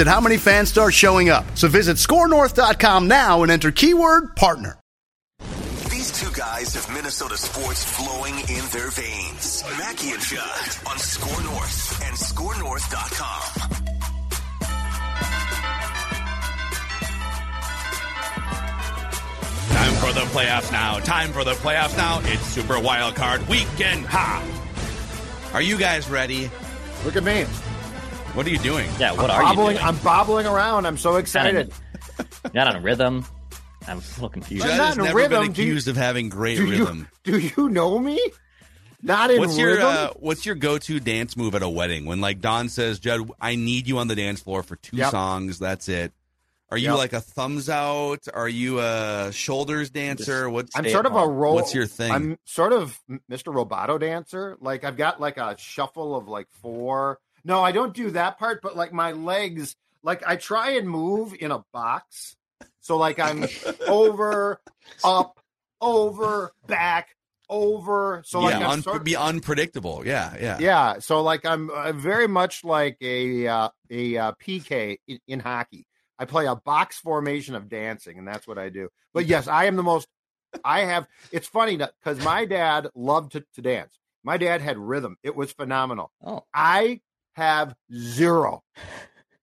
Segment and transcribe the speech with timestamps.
[0.00, 1.44] at how many fans start showing up.
[1.56, 4.78] So visit scorenorth.com now and enter keyword partner.
[5.90, 9.64] These two guys have Minnesota sports flowing in their veins.
[9.78, 13.86] Mackey and Judd on Score North and scorenorth.com.
[19.70, 20.98] Time for the playoffs now.
[21.00, 22.20] Time for the playoffs now.
[22.24, 24.06] It's Super Wild Card Weekend.
[24.06, 24.42] Ha!
[25.52, 26.50] Are you guys ready?
[27.04, 27.44] Look at me.
[28.36, 28.86] What are you doing?
[28.98, 29.88] Yeah, what I'm are bobbling, you doing?
[29.88, 30.86] I'm bobbling around.
[30.86, 31.72] I'm so excited.
[32.52, 33.24] Not on rhythm.
[33.88, 34.64] I'm a little confused.
[34.64, 35.42] I'm Judd not has never rhythm.
[35.44, 37.08] been Do you- accused of having great Do rhythm.
[37.24, 38.20] you do you know me?
[39.02, 39.86] Not in What's your rhythm.
[39.86, 42.04] uh, What's your go to dance move at a wedding?
[42.04, 45.10] When like Don says, "Judd, I need you on the dance floor for two Yep.
[45.12, 45.58] songs.
[45.58, 46.12] That's it."
[46.70, 46.98] Are you Yep.
[46.98, 48.26] like a thumbs out?
[48.34, 50.50] Are you a shoulders dancer?
[50.50, 51.36] What's I'm sort at of a home.
[51.36, 51.54] role.
[51.54, 52.10] What's your thing?
[52.12, 52.98] I'm sort of
[53.30, 53.54] Mr.
[53.54, 54.56] Roboto dancer.
[54.60, 57.18] Like I've got like a shuffle of like four.
[57.46, 58.60] No, I don't do that part.
[58.60, 62.36] But like my legs, like I try and move in a box.
[62.80, 63.46] So like I'm
[63.88, 64.60] over,
[65.04, 65.38] up,
[65.80, 67.08] over, back,
[67.48, 68.22] over.
[68.26, 70.02] So like yeah, un- sort be unpredictable.
[70.04, 70.58] Yeah, yeah.
[70.58, 75.40] Yeah, so like I'm uh, very much like a uh, a uh, PK in, in
[75.40, 75.86] hockey.
[76.18, 78.88] I play a box formation of dancing, and that's what I do.
[79.14, 80.08] But yes, I am the most.
[80.64, 81.06] I have.
[81.30, 83.98] It's funny because my dad loved to, to dance.
[84.24, 85.16] My dad had rhythm.
[85.22, 86.10] It was phenomenal.
[86.24, 87.00] Oh, I
[87.36, 88.62] have zero.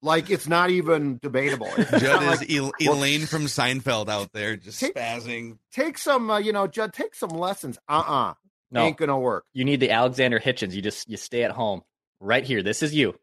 [0.01, 1.69] Like it's not even debatable.
[1.77, 5.57] It's Judd is like, El- Elaine from Seinfeld out there just Take- spazzing.
[5.71, 6.91] take some, uh, you know, Judd.
[6.93, 7.79] Take some lessons.
[7.87, 8.33] Uh uh
[8.71, 8.81] no.
[8.83, 9.45] Ain't gonna work.
[9.53, 10.73] You need the Alexander Hitchens.
[10.73, 11.83] You just you stay at home.
[12.19, 12.63] Right here.
[12.63, 13.15] This is you.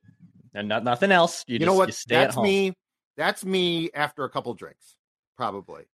[0.55, 1.45] And not, nothing else.
[1.47, 1.89] You, You, just know what?
[1.89, 2.45] you stay That's at home.
[2.45, 2.73] me.
[3.17, 4.97] That's me after a couple drinks,
[5.37, 5.85] probably.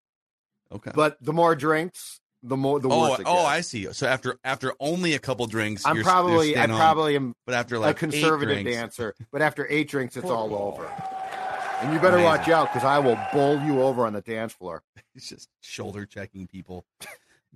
[0.72, 0.92] Okay.
[0.94, 3.20] But the more drinks, the more the oh, worse.
[3.24, 3.44] oh.
[3.44, 3.92] I see.
[3.92, 7.76] So after after only a couple drinks, I'm you're, probably I probably am but after
[7.76, 10.90] a like a conservative drinks, dancer, but after eight drinks, it's all over.
[11.82, 14.82] And you better watch out because I will bowl you over on the dance floor.
[15.14, 16.86] He's just shoulder checking people.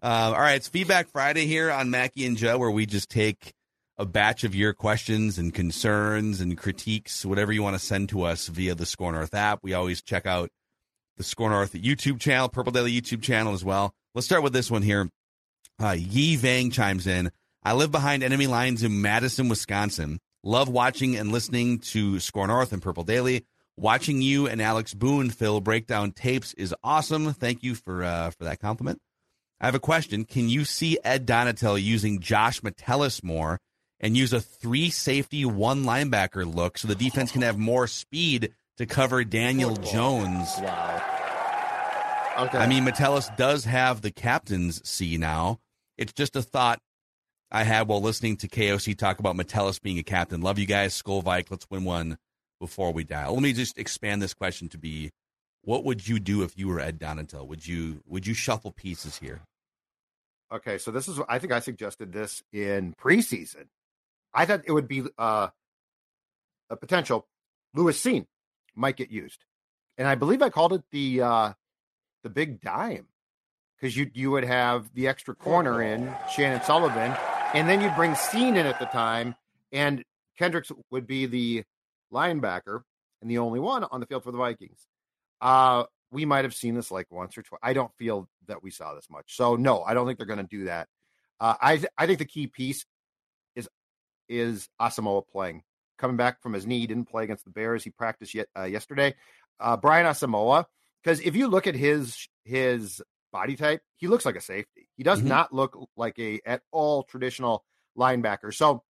[0.03, 3.53] Um, all right, it's Feedback Friday here on Mackey and Joe, where we just take
[3.99, 8.23] a batch of your questions and concerns and critiques, whatever you want to send to
[8.23, 9.61] us via the Score North app.
[9.63, 10.51] We always check out
[11.19, 13.95] the Score North YouTube channel, Purple Daily YouTube channel as well.
[14.15, 15.09] Let's start with this one here.
[15.81, 17.31] Uh, Yi Vang chimes in.
[17.63, 20.19] I live behind enemy lines in Madison, Wisconsin.
[20.43, 23.47] Love watching and listening to Score North and Purple Daily.
[23.77, 27.33] Watching you and Alex Boone, Phil, break down tapes is awesome.
[27.33, 28.99] Thank you for uh, for that compliment.
[29.61, 30.25] I have a question.
[30.25, 33.61] Can you see Ed Donatell using Josh Metellus more
[34.01, 38.55] and use a three safety, one linebacker look so the defense can have more speed
[38.79, 40.49] to cover Daniel Jones?
[40.59, 41.20] Wow.
[42.39, 42.59] Okay.
[42.59, 45.59] I mean, Metellus does have the captain's C now.
[45.99, 46.81] It's just a thought
[47.51, 50.41] I had while listening to KOC talk about Metellus being a captain.
[50.41, 51.51] Love you guys, Skol Vike.
[51.51, 52.19] Let's win one
[52.61, 53.29] before we die.
[53.29, 55.11] Let me just expand this question to be:
[55.63, 57.47] What would you do if you were Ed Donatell?
[57.47, 59.41] Would you would you shuffle pieces here?
[60.53, 63.67] Okay, so this is I think I suggested this in preseason.
[64.33, 65.49] I thought it would be uh,
[66.71, 67.27] a potential.
[67.75, 68.27] Lewis Cine
[68.75, 69.45] might get used,
[69.99, 71.53] and I believe I called it the uh,
[72.23, 73.07] the big dime
[73.77, 77.17] because you you would have the extra corner in Chandon Sullivan,
[77.55, 79.35] and then you'd bring Cine in at the time,
[79.73, 80.05] and
[80.39, 81.65] Kendricks would be the
[82.13, 82.83] linebacker
[83.21, 84.87] and the only one on the field for the Vikings.
[85.41, 87.61] Uh, we might have seen this like once or twice.
[87.63, 89.37] I don't feel that we saw this much.
[89.37, 90.89] So no, I don't think they're going to do that.
[91.39, 92.85] Uh, I I think the key piece
[93.55, 93.69] is
[94.29, 95.63] is Asamoah playing,
[95.99, 96.87] coming back from his knee.
[96.87, 97.83] Didn't play against the Bears.
[97.85, 99.15] He practiced yet uh, yesterday.
[99.59, 100.65] Uh, Brian Asamoah,
[101.03, 103.03] because if you look at his his
[103.33, 104.89] body type, he looks like a safety.
[104.97, 105.27] He does Mhm.
[105.27, 107.65] not look like a at all traditional
[107.97, 108.53] linebacker.
[108.55, 108.83] So,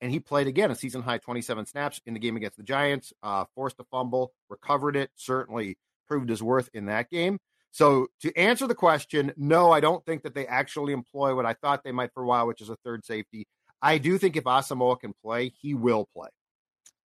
[0.00, 3.12] and he played again a season high 27 snaps in the game against the Giants.
[3.22, 5.10] Uh, forced a fumble, recovered it.
[5.16, 5.76] Certainly
[6.08, 7.38] proved his worth in that game.
[7.70, 11.52] So to answer the question, no, I don't think that they actually employ what I
[11.54, 13.46] thought they might for a while, which is a third safety.
[13.82, 16.28] I do think if Asamoah can play, he will play.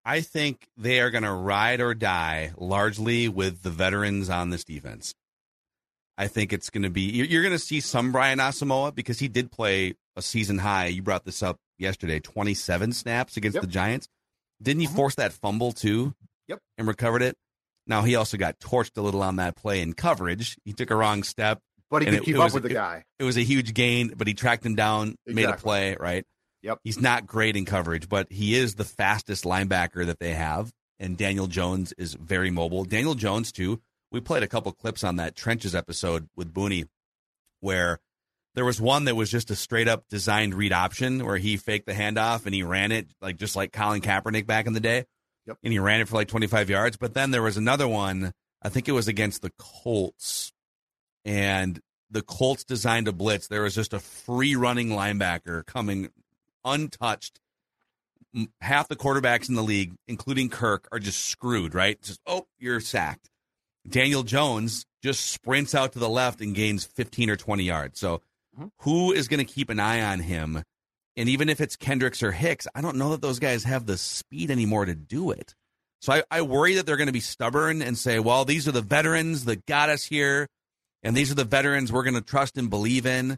[0.05, 4.63] I think they are going to ride or die largely with the veterans on this
[4.63, 5.13] defense.
[6.17, 9.27] I think it's going to be you're, going to see some Brian Asamoah because he
[9.27, 10.87] did play a season high.
[10.87, 13.61] You brought this up yesterday, 27 snaps against yep.
[13.61, 14.07] the Giants.
[14.61, 14.95] Didn't he mm-hmm.
[14.95, 16.13] force that fumble too?
[16.47, 16.59] Yep.
[16.77, 17.35] And recovered it.
[17.87, 20.55] Now he also got torched a little on that play in coverage.
[20.63, 21.59] He took a wrong step,
[21.89, 23.03] but he could it, keep it up was, with the it, guy.
[23.19, 25.33] It was a huge gain, but he tracked him down, exactly.
[25.33, 25.97] made a play.
[25.99, 26.25] Right.
[26.63, 26.79] Yep.
[26.83, 30.71] He's not great in coverage, but he is the fastest linebacker that they have.
[30.99, 32.85] And Daniel Jones is very mobile.
[32.85, 33.81] Daniel Jones too.
[34.11, 36.87] We played a couple clips on that trenches episode with Booney,
[37.59, 37.99] where
[38.55, 41.87] there was one that was just a straight up designed read option where he faked
[41.87, 45.05] the handoff and he ran it like just like Colin Kaepernick back in the day.
[45.47, 45.57] Yep.
[45.63, 46.95] And he ran it for like 25 yards.
[46.97, 48.31] But then there was another one,
[48.61, 50.53] I think it was against the Colts.
[51.25, 51.81] And
[52.11, 53.47] the Colts designed a blitz.
[53.47, 56.09] There was just a free running linebacker coming
[56.65, 57.39] untouched.
[58.61, 62.01] Half the quarterbacks in the league, including Kirk, are just screwed, right?
[62.01, 63.29] Just, oh, you're sacked.
[63.87, 67.99] Daniel Jones just sprints out to the left and gains 15 or 20 yards.
[67.99, 68.21] So,
[68.57, 68.67] mm-hmm.
[68.79, 70.63] who is going to keep an eye on him?
[71.15, 73.97] And even if it's Kendricks or Hicks, I don't know that those guys have the
[73.97, 75.53] speed anymore to do it.
[76.01, 78.73] So I, I worry that they're going to be stubborn and say, well, these are
[78.73, 80.47] the veterans that got us here,
[81.01, 83.37] and these are the veterans we're going to trust and believe in.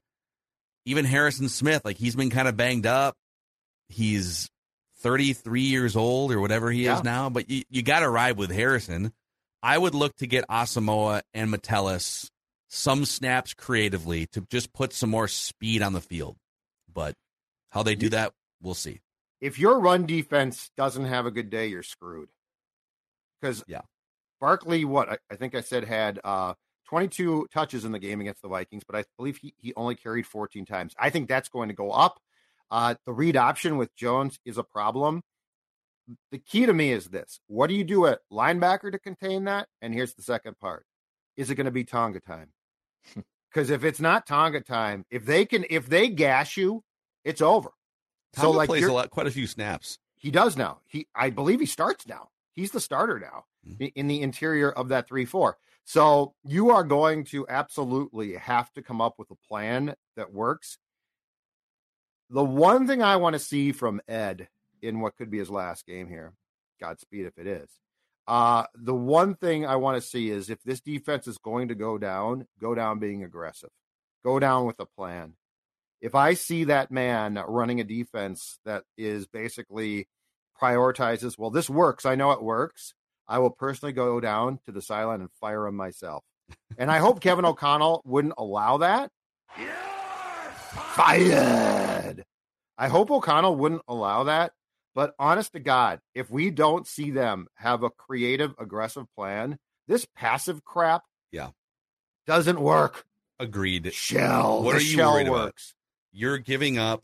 [0.86, 3.16] Even Harrison Smith, like he's been kind of banged up.
[3.90, 4.50] He's
[5.00, 6.98] 33 years old or whatever he yeah.
[6.98, 9.14] is now, but you, you got to ride with Harrison.
[9.62, 12.30] I would look to get Asamoah and Metellus
[12.68, 16.36] some snaps creatively to just put some more speed on the field.
[16.94, 17.16] But
[17.70, 19.02] how they do that, we'll see.
[19.42, 22.30] If your run defense doesn't have a good day, you're screwed.
[23.40, 23.81] Because yeah,
[24.40, 26.54] Barkley, what I, I, think I said had uh,
[26.88, 30.26] 22 touches in the game against the Vikings, but I believe he, he only carried
[30.26, 30.94] 14 times.
[31.00, 32.20] I think that's going to go up.
[32.72, 35.22] Uh, the read option with Jones is a problem
[36.32, 39.68] the key to me is this what do you do at linebacker to contain that?
[39.82, 40.86] And here's the second part
[41.38, 42.50] is it going to be Tonga time?
[43.54, 46.84] Because if it's not Tonga time, if they can, if they gash you,
[47.24, 47.70] it's over.
[48.34, 49.98] Tonga so like plays a lot, quite a few snaps.
[50.18, 50.80] He does now.
[50.88, 52.28] He, I believe he starts now.
[52.52, 53.86] He's the starter now mm-hmm.
[53.96, 55.58] in the interior of that three four.
[55.86, 60.78] So you are going to absolutely have to come up with a plan that works.
[62.32, 64.48] The one thing I want to see from Ed
[64.82, 66.34] in what could be his last game here.
[66.82, 67.70] Godspeed if it is.
[68.28, 71.76] Uh, the one thing I want to see is if this defense is going to
[71.76, 73.70] go down, go down being aggressive,
[74.24, 75.34] go down with a plan.
[76.02, 80.08] If I see that man running a defense that is basically
[80.60, 82.96] prioritizes, well, this works, I know it works.
[83.27, 86.24] I will personally go down to the sideline and fire him myself.
[86.77, 89.10] And I hope Kevin O'Connell wouldn't allow that.
[90.94, 92.24] Fired.
[92.77, 94.51] I hope O'Connell wouldn't allow that
[94.95, 100.07] but honest to God, if we don't see them have a creative, aggressive plan, this
[100.16, 101.50] passive crap yeah
[102.25, 103.06] doesn't work.
[103.38, 103.94] Agreed.
[103.94, 104.63] Shell.
[104.63, 105.74] What the are you shell worried works.
[105.74, 106.19] about?
[106.19, 107.04] You're giving up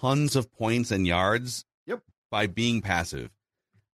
[0.00, 2.02] tons of points and yards yep.
[2.30, 3.30] by being passive.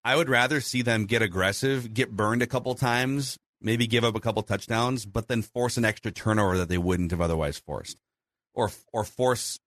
[0.05, 4.17] I would rather see them get aggressive, get burned a couple times, maybe give up
[4.17, 7.99] a couple touchdowns, but then force an extra turnover that they wouldn't have otherwise forced.
[8.55, 9.59] Or or force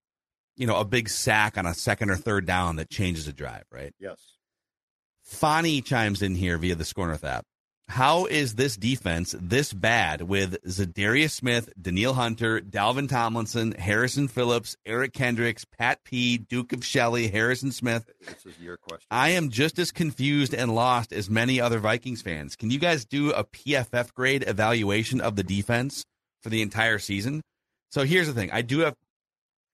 [0.55, 3.63] you know, a big sack on a second or third down that changes a drive,
[3.71, 3.93] right?
[3.99, 4.19] Yes.
[5.23, 7.45] Fani chimes in here via the Score North app.
[7.89, 14.75] How is this defense this bad with Za'Darius Smith, Danielle Hunter, Dalvin Tomlinson, Harrison Phillips,
[14.85, 18.09] Eric Kendricks, Pat P, Duke of Shelley, Harrison Smith?
[18.25, 19.05] This is your question.
[19.11, 22.55] I am just as confused and lost as many other Vikings fans.
[22.55, 26.05] Can you guys do a PFF grade evaluation of the defense
[26.41, 27.41] for the entire season?
[27.91, 28.49] So here's the thing.
[28.51, 28.95] I do have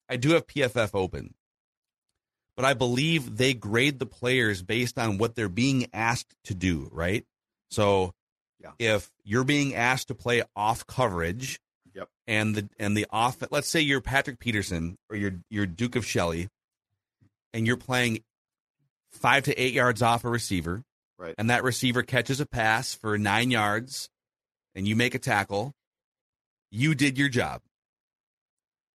[0.10, 1.36] I do have PFF open,
[2.56, 6.90] but I believe they grade the players based on what they're being asked to do,
[6.92, 7.24] right?
[7.70, 8.14] So
[8.62, 8.72] yeah.
[8.80, 11.60] if you're being asked to play off coverage,
[11.94, 12.08] yep.
[12.28, 16.06] and the and the off let's say you're Patrick Peterson or you're you're Duke of
[16.06, 16.50] Shelley
[17.54, 18.24] and you're playing
[19.12, 20.84] five to eight yards off a receiver,
[21.18, 21.36] right?
[21.38, 24.10] And that receiver catches a pass for nine yards
[24.76, 25.74] and you make a tackle,
[26.72, 27.62] you did your job.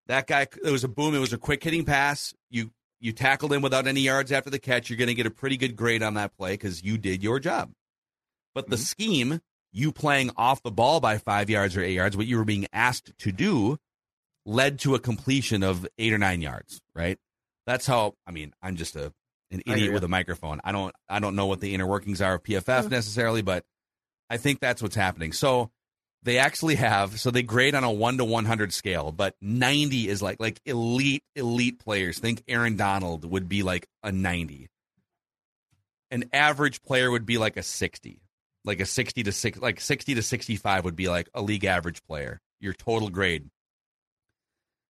[0.08, 1.16] That guy, it was a boom.
[1.16, 2.34] It was a quick hitting pass.
[2.50, 4.90] You you tackled him without any yards after the catch.
[4.90, 7.40] You're going to get a pretty good grade on that play because you did your
[7.40, 7.72] job.
[8.54, 8.84] But the mm-hmm.
[8.84, 9.42] scheme,
[9.72, 12.68] you playing off the ball by five yards or eight yards, what you were being
[12.74, 13.78] asked to do,
[14.46, 16.82] led to a completion of eight or nine yards.
[16.96, 17.18] Right.
[17.66, 18.16] That's how.
[18.26, 19.14] I mean, I'm just a
[19.52, 20.62] an idiot with a microphone.
[20.64, 23.64] I don't I don't know what the inner workings are of PFF necessarily, but
[24.30, 25.34] I think that's what's happening.
[25.34, 25.72] So
[26.24, 30.22] they actually have so they grade on a 1 to 100 scale but 90 is
[30.22, 34.70] like like elite elite players think aaron donald would be like a 90
[36.12, 38.22] an average player would be like a 60
[38.66, 42.02] like a 60 to 6 like 60 to 65 would be like a league average
[42.04, 43.50] player your total grade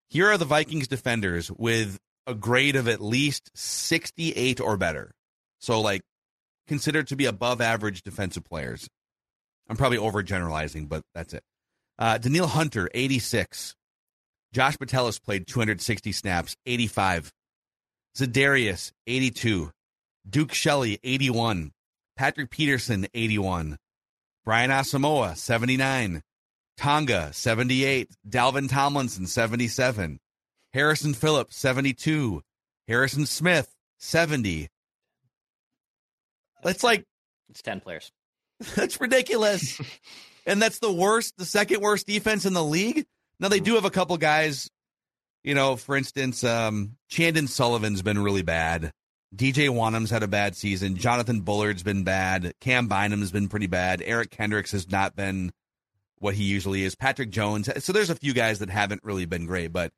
[0.10, 5.12] here are the vikings defenders with a grade of at least 68 or better
[5.60, 6.02] so like
[6.68, 8.88] considered to be above average defensive players
[9.72, 11.44] I'm probably overgeneralizing, but that's it.
[11.98, 13.74] Uh, Hunter, 86.
[14.52, 17.32] Josh Metellus played 260 snaps, 85.
[18.18, 19.72] Za'Darius, 82.
[20.30, 21.72] Duke Shelley, 81.
[22.22, 23.80] Patrick Peterson, 81.
[24.46, 26.22] Brian Asamoah, 79.
[26.78, 28.12] Tonga, 78.
[28.30, 30.20] Dalvin Tomlinson, 77.
[30.72, 32.44] Harrison Phillips, 72.
[32.88, 34.68] Harrison Smith, 70.
[36.64, 37.06] It's like
[37.50, 38.12] It's 10 players.
[38.76, 39.82] That's ridiculous.
[40.46, 43.04] and that's the worst, the second worst defense in the league.
[43.40, 44.70] Now they do have a couple guys,
[45.44, 48.92] you know, for instance, um, Chandon Sullivan's been really bad.
[49.36, 50.98] DJ Wonnum's had a bad season.
[50.98, 52.54] Jonathan Bullard's been bad.
[52.60, 54.02] Cam Bynum's been pretty bad.
[54.06, 55.52] Eric Kendricks has not been
[56.20, 56.96] what he usually is.
[56.96, 57.70] Patrick Jones.
[57.84, 59.92] So there's a few guys that haven't really been great, but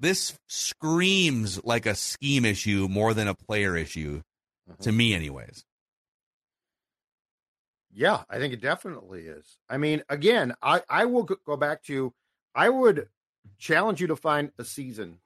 [0.00, 4.22] this screams like a scheme issue more than a player issue
[4.80, 5.64] to me, anyways.
[7.94, 9.58] Yeah, I think it definitely is.
[9.68, 12.12] I mean, again, I I will go- go back to
[12.54, 13.08] I would
[13.58, 15.18] challenge you to find a season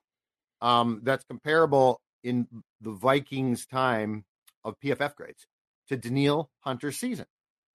[0.60, 2.48] um that's comparable in
[2.80, 4.25] the Vikings time
[4.64, 5.47] of PFF grades
[5.88, 7.26] to Danielle Hunter's season,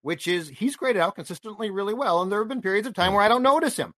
[0.02, 3.14] which is he's graded out consistently really well, and there have been periods of time
[3.14, 3.94] where I don't notice him.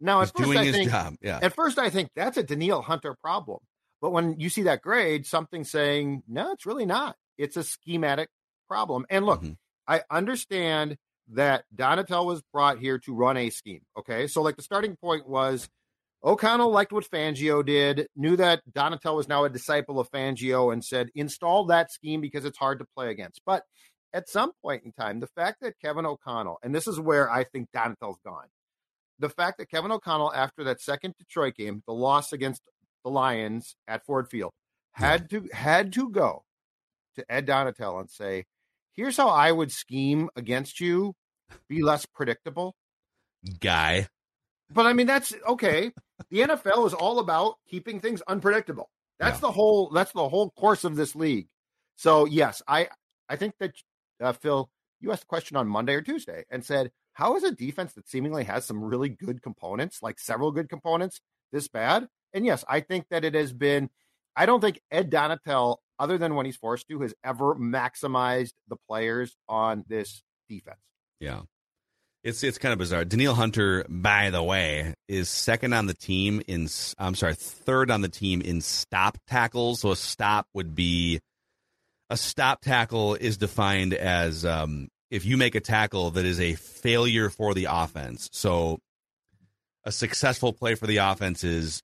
[0.00, 1.14] Now, He's at first, doing I his think, job.
[1.20, 1.40] Yeah.
[1.42, 3.58] at first, I think that's a Danielle Hunter problem.
[4.00, 7.16] But when you see that grade, something's saying, no, it's really not.
[7.36, 8.30] It's a schematic
[8.66, 9.04] problem.
[9.10, 9.56] And look, Mhm.
[9.86, 10.96] I understand
[11.32, 13.82] that Donatell was brought here to run a scheme.
[13.98, 14.26] Okay.
[14.26, 15.68] So, like, the starting point was
[16.22, 20.84] O'Connell liked what Fangio did, knew that Donatell was now a disciple of Fangio, and
[20.84, 23.40] said, install that scheme because it's hard to play against.
[23.46, 23.64] But
[24.12, 27.44] at some point in time, the fact that Kevin O'Connell, and this is where I
[27.44, 28.48] think Donatell's gone,
[29.18, 32.62] the fact that Kevin O'Connell, after that second Detroit game, the loss against
[33.04, 34.52] the Lions at Ford Field,
[34.92, 36.42] had to had to go
[37.16, 38.44] to Ed Donatell and say,
[38.92, 41.14] "Here's how I would scheme against you,
[41.68, 42.74] be less predictable."
[43.60, 44.08] Guy.
[44.70, 45.92] But I mean, that's okay.
[46.30, 48.90] The NFL is all about keeping things unpredictable.
[49.18, 49.48] That's Yeah.
[49.48, 49.90] the whole.
[49.90, 51.48] That's the whole course of this league.
[51.96, 52.88] So yes, I
[53.28, 53.74] I think that
[54.20, 57.52] uh, Phil, you asked a question on Monday or Tuesday and said, "How is a
[57.52, 61.20] defense that seemingly has some really good components, like several good components,
[61.52, 63.90] this bad?" And yes, I think that it has been.
[64.36, 68.76] I don't think Ed Donatell, other than when he's forced to, has ever maximized the
[68.88, 70.80] players on this defense.
[71.18, 71.42] Yeah.
[72.22, 73.04] It's it's kind of bizarre.
[73.04, 78.02] Danielle Hunter, by the way, is second on the team in I'm sorry, third on
[78.02, 79.80] the team in stop tackles.
[79.80, 81.20] So a stop would be
[82.10, 86.54] a stop tackle is defined as um, if you make a tackle that is a
[86.54, 88.28] failure for the offense.
[88.32, 88.80] So
[89.84, 91.82] a successful play for the offense is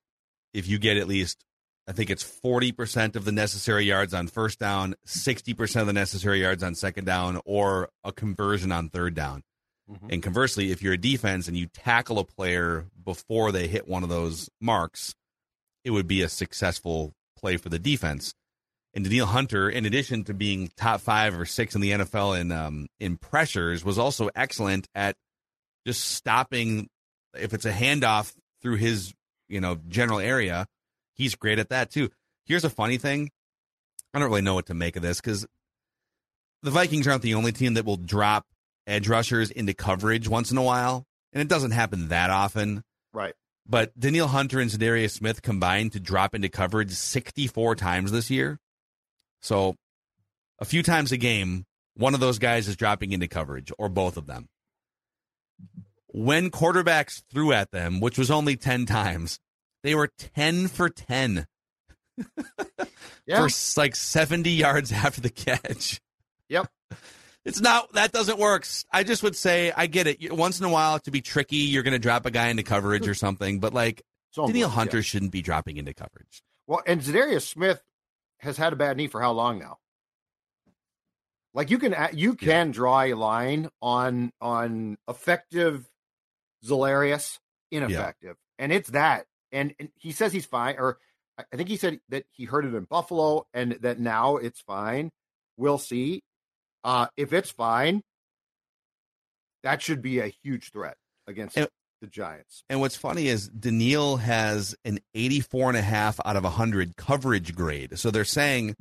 [0.53, 1.43] if you get at least
[1.89, 6.41] I think it's 40% of the necessary yards on first down, 60% of the necessary
[6.41, 9.43] yards on second down, or a conversion on third down.
[10.09, 14.03] And conversely, if you're a defense and you tackle a player before they hit one
[14.03, 15.15] of those marks,
[15.85, 18.35] it would be a successful play for the defense.
[18.95, 22.51] And Danielle Hunter, in addition to being top five or six in the NFL in
[22.51, 25.17] um, in pressures, was also excellent at
[25.87, 26.89] just stopping
[27.39, 29.13] if it's a handoff through his
[29.49, 30.67] you know general area.
[31.15, 32.11] He's great at that too.
[32.47, 33.31] Here's a funny thing:
[34.15, 35.47] I don't really know what to make of this because
[36.63, 38.47] the Vikings aren't the only team that will drop
[38.87, 42.83] edge rushers into coverage once in a while, and it doesn't happen that often.
[43.13, 43.35] Right.
[43.69, 48.59] But Danielle Hunter and Za'Darius Smith combined to drop into coverage 64 times this year.
[49.43, 49.75] So
[50.61, 51.65] a few times a game,
[51.97, 54.49] one of those guys is dropping into coverage, or both of them.
[56.09, 59.39] When quarterbacks threw at them, which was only 10 times,
[59.83, 61.47] they were 10 for 10
[63.27, 63.47] Yeah.
[63.47, 66.01] for like 70 yards after the catch.
[66.49, 66.69] Yep.
[67.47, 68.67] It's not that doesn't work.
[68.93, 70.33] I just would say I get it.
[70.33, 73.07] Once in a while, to be tricky, you're going to drop a guy into coverage
[73.07, 73.61] or something.
[73.61, 74.75] But like So Danielle yeah.
[74.75, 76.43] Hunter shouldn't be dropping into coverage.
[76.67, 77.81] Well, and Za'Darius Smith
[78.39, 79.79] has had a bad knee for how long now?
[81.55, 85.89] Like you can you can draw a line on on effective
[86.65, 87.39] Za'Darius,
[87.71, 89.27] ineffective, and it's that.
[89.53, 90.99] And, and he says he's fine, or
[91.39, 94.61] I I think he said that he heard it in Buffalo, and that now it's
[94.61, 95.13] fine.
[95.57, 96.25] We'll see.
[96.87, 98.01] Uh, if it's fine,
[99.63, 101.69] that should be a huge threat against And-
[102.01, 102.63] the Giants.
[102.69, 107.55] And what's funny is Danielle has an 84 and a half out of 100 coverage
[107.55, 107.99] grade.
[107.99, 108.77] So they're saying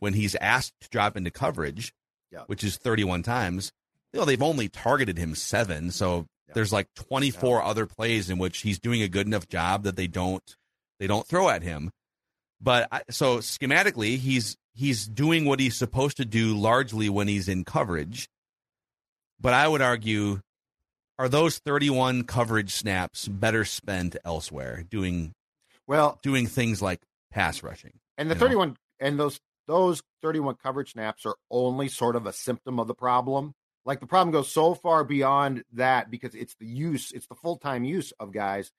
[0.00, 1.94] when he's asked to drop into coverage,
[2.32, 2.42] Yeah.
[2.46, 3.70] which is 31 times,
[4.12, 5.92] you know, they've only targeted him seven.
[5.92, 6.54] So Yeah.
[6.54, 10.06] there's like 24 other plays in which he's doing a good enough job that they
[10.08, 10.56] don't
[11.00, 11.90] they don't throw at him.
[12.60, 17.48] But I, so schematically, he's he's doing what he's supposed to do largely when he's
[17.48, 18.28] in coverage.
[19.40, 20.40] But I would argue
[21.18, 25.32] are those 31 coverage snaps better spent elsewhere doing
[25.86, 27.00] Well, doing things like
[27.30, 28.46] pass rushing and the you know?
[28.46, 32.94] 31 and those those 31 coverage snaps are only sort of a symptom of the
[32.94, 33.54] problem.
[33.86, 37.84] Like the problem goes so far beyond that because it's the use, it's the full-time
[37.84, 38.70] use of guys.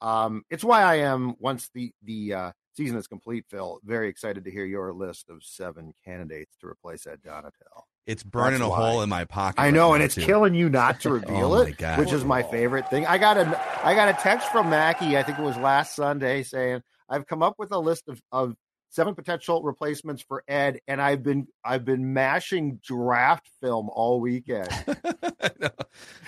[0.00, 4.44] Um, it's why I am once the the uh, season is complete, Phil, very excited
[4.44, 7.82] to hear your list of seven candidates to replace Ed Donatell.
[8.06, 8.90] it's burning That's a why.
[8.90, 10.22] hole in my pocket I know, now, and it's too.
[10.22, 13.06] killing you not to oh, reveal Oh, it, which is my favorite thing.
[13.06, 16.42] I got a I got a text from Mackey, I think it was last Sunday,
[16.42, 18.54] saying I've come up with a list of, of
[18.92, 24.68] seven potential replacements for Ed, and I've been I've been mashing draft film all weekend.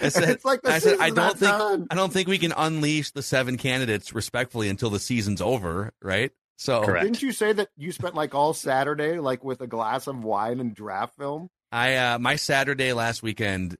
[0.00, 1.86] I said, it's like the I said I don't not think done.
[1.90, 6.32] I don't think we can unleash the seven candidates respectfully until the season's over, right?
[6.56, 7.04] So Correct.
[7.04, 10.60] Didn't you say that you spent like all Saturday like with a glass of wine
[10.60, 11.50] and draft film?
[11.70, 13.76] I uh my Saturday last weekend,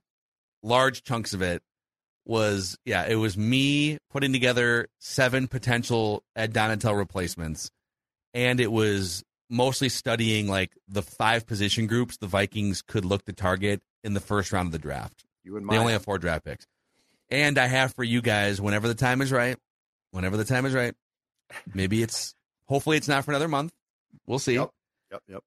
[0.61, 1.63] large chunks of it
[2.25, 7.71] was yeah, it was me putting together seven potential Ed Donatell replacements,
[8.35, 13.33] and it was mostly studying like the five position groups the Vikings could look to
[13.33, 15.23] target in the first round of the draft.
[15.43, 16.67] You and They only have four draft picks.
[17.29, 19.57] And I have for you guys, whenever the time is right,
[20.11, 20.93] whenever the time is right,
[21.73, 22.35] maybe it's,
[22.67, 23.73] hopefully it's not for another month.
[24.27, 24.55] We'll see.
[24.55, 24.69] Yep.
[25.11, 25.43] Yep, yep.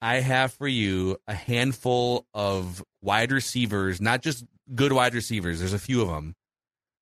[0.00, 5.72] I have for you a handful of wide receivers, not just good wide receivers, there's
[5.72, 6.34] a few of them,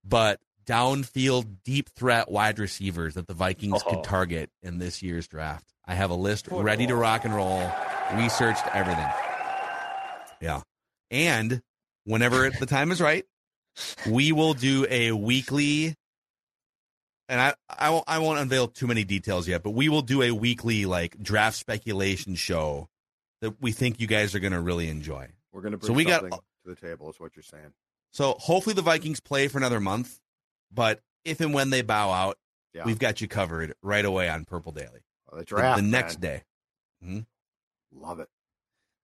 [0.04, 3.90] but downfield deep threat wide receivers that the Vikings Oh.
[3.90, 5.66] could target in this year's draft.
[5.86, 7.60] I have a list ready to rock and roll,
[8.14, 9.08] researched everything.
[10.40, 10.62] Yeah.
[11.10, 11.60] And
[12.04, 13.24] whenever the time is right,
[14.08, 15.94] we will do a weekly
[17.28, 20.22] and I, I won't I won't unveil too many details yet, but we will do
[20.22, 22.88] a weekly like draft speculation show
[23.40, 25.28] that we think you guys are going to really enjoy.
[25.52, 27.72] We're gonna bring So we got- something to the table, is what you're saying.
[28.12, 30.19] So hopefully the Vikings play for another month,
[30.72, 32.38] but if and when they bow out,
[32.74, 32.84] Yeah.
[32.84, 35.00] we've got you covered right away on Purple Daily.
[35.26, 36.44] Well, the The- draft the next man.
[37.02, 37.24] day.
[37.92, 38.28] Love it.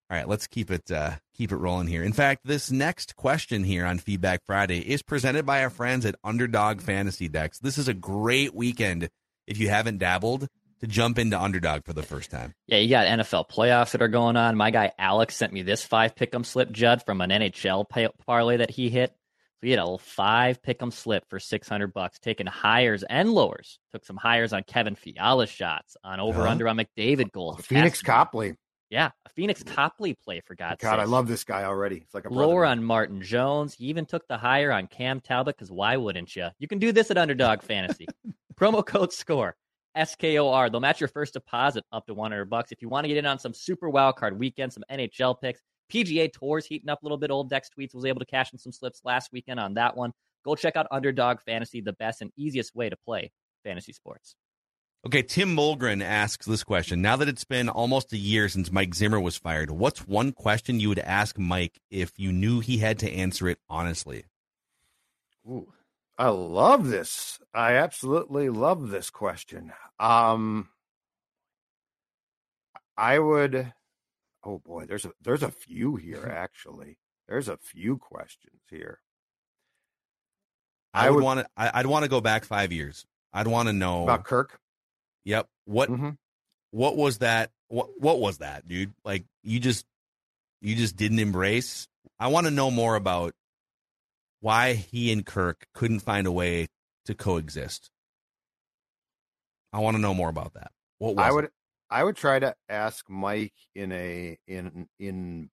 [0.08, 2.04] All right, let's keep it uh, keep it rolling here.
[2.04, 6.14] In fact, this next question here on Feedback Friday is presented by our friends at
[6.22, 7.58] Underdog Fantasy Dex.
[7.58, 9.08] This is a great weekend
[9.48, 10.48] if you haven't dabbled
[10.80, 12.54] to jump into Underdog for the first time.
[12.68, 14.56] Yeah, you got NFL playoffs that are going on.
[14.56, 18.58] My guy Alex sent me this five pick'em slip, Judd, from an NHL pay- parlay
[18.58, 19.12] that he hit.
[19.60, 23.32] So he had a little five pick'em slip for six hundred bucks, taking hires and
[23.32, 23.78] lowers.
[23.92, 26.50] Took some hires on Kevin Fiala shots, on over Uh-huh.
[26.50, 27.58] under on McDavid goals.
[27.62, 28.54] Pheonix Copley.
[28.90, 31.00] yeah, a Pheonix Copley play for God's God, sake.
[31.00, 31.96] I love this guy already.
[31.96, 32.46] It's like a brother.
[32.46, 33.74] Lower on Martin Jones.
[33.74, 36.48] He even took the higher on Cam Talbot because why wouldn't you?
[36.58, 38.06] You can do this at Underdog Fantasy.
[38.60, 39.56] Promo code SCORE,
[39.94, 40.68] S K O R.
[40.68, 42.72] They'll match your first deposit up to 100 bucks.
[42.72, 45.62] If you want to get in on some super wild card weekend, some NHL picks,
[45.92, 47.30] PGA Tours heating up a little bit.
[47.30, 50.12] Old Dex Tweets was able to cash in some slips last weekend on that one.
[50.44, 53.32] Go check out Underdog Fantasy, the best and easiest way to play
[53.64, 54.36] fantasy sports.
[55.06, 57.00] Okay, Tim Mulgren asks this question.
[57.00, 60.80] Now that it's been almost a year since Mike Zimmer was fired, what's one question
[60.80, 64.24] you would ask Mike if you knew he had to answer it honestly?
[65.48, 65.72] Ooh,
[66.18, 67.38] I love this.
[67.54, 69.72] I absolutely love this question.
[70.00, 70.70] Um,
[72.96, 73.72] I would.
[74.48, 76.98] Oh boy, there's a there's a few here actually.
[77.28, 79.00] There's a few questions here.
[80.94, 81.46] I, I would would- want to.
[81.56, 83.04] I'd want to go back five years.
[83.32, 84.04] I'd want to know.
[84.04, 84.60] About Kirk.
[85.24, 85.48] Yep.
[85.64, 86.16] What Mhm.
[86.70, 87.50] what was that?
[87.68, 88.94] What what was that, dude?
[89.04, 89.84] Like you just
[90.60, 91.88] you just didn't embrace.
[92.20, 93.34] I want to know more about
[94.40, 96.68] why he and Kirk couldn't find a way
[97.06, 97.90] to coexist.
[99.72, 100.70] I want to know more about that.
[100.98, 101.52] What was I it?
[101.90, 105.50] I would try to ask Mike in a in in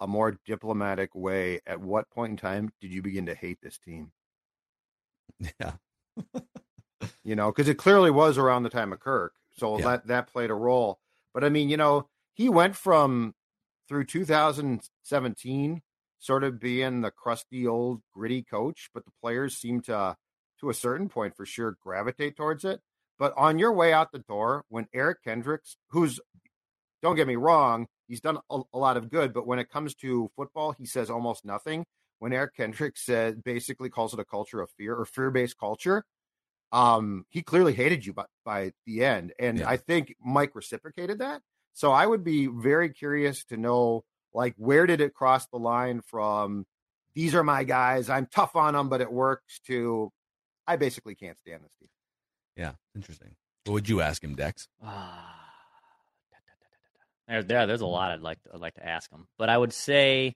[0.00, 1.60] a more diplomatic way.
[1.66, 4.12] At what point in time did you begin to hate this team?
[5.58, 5.72] Yeah.
[7.24, 9.84] you know, because it clearly was around the time of Kirk, so Yeah.
[9.86, 10.98] that that played a role.
[11.32, 13.34] But I mean, you know, he went from
[13.88, 15.82] through 2017
[16.18, 20.16] sort of being the crusty old gritty coach, but the players seem to,
[20.60, 22.80] to a certain point for sure, gravitate towards it.
[23.20, 26.18] But on your way out the door, when Eric Kendricks, who's
[27.02, 29.94] don't get me wrong, he's done a, a lot of good, but when it comes
[29.96, 31.84] to football, he says almost nothing.
[32.18, 36.04] when Eric Kendricks said basically calls it a culture of fear or fear based culture.
[36.72, 39.68] Um, he clearly hated you by, by the end, and Yeah.
[39.68, 41.42] I think Mike reciprocated that.
[41.72, 44.04] So I would be very curious to know,
[44.34, 46.66] like, where did it cross the line from?
[47.14, 48.08] These are my guys.
[48.08, 49.60] I'm tough on them, but it works.
[49.66, 50.10] To
[50.66, 51.88] I basically can't stand this team.
[52.60, 53.34] Yeah, interesting.
[53.64, 54.68] What would you ask him, Dex?
[54.84, 55.34] Ah,
[56.30, 56.36] da.
[57.32, 59.56] There, there, there's a lot I'd like to, I'd like to ask him, but I
[59.56, 60.34] would say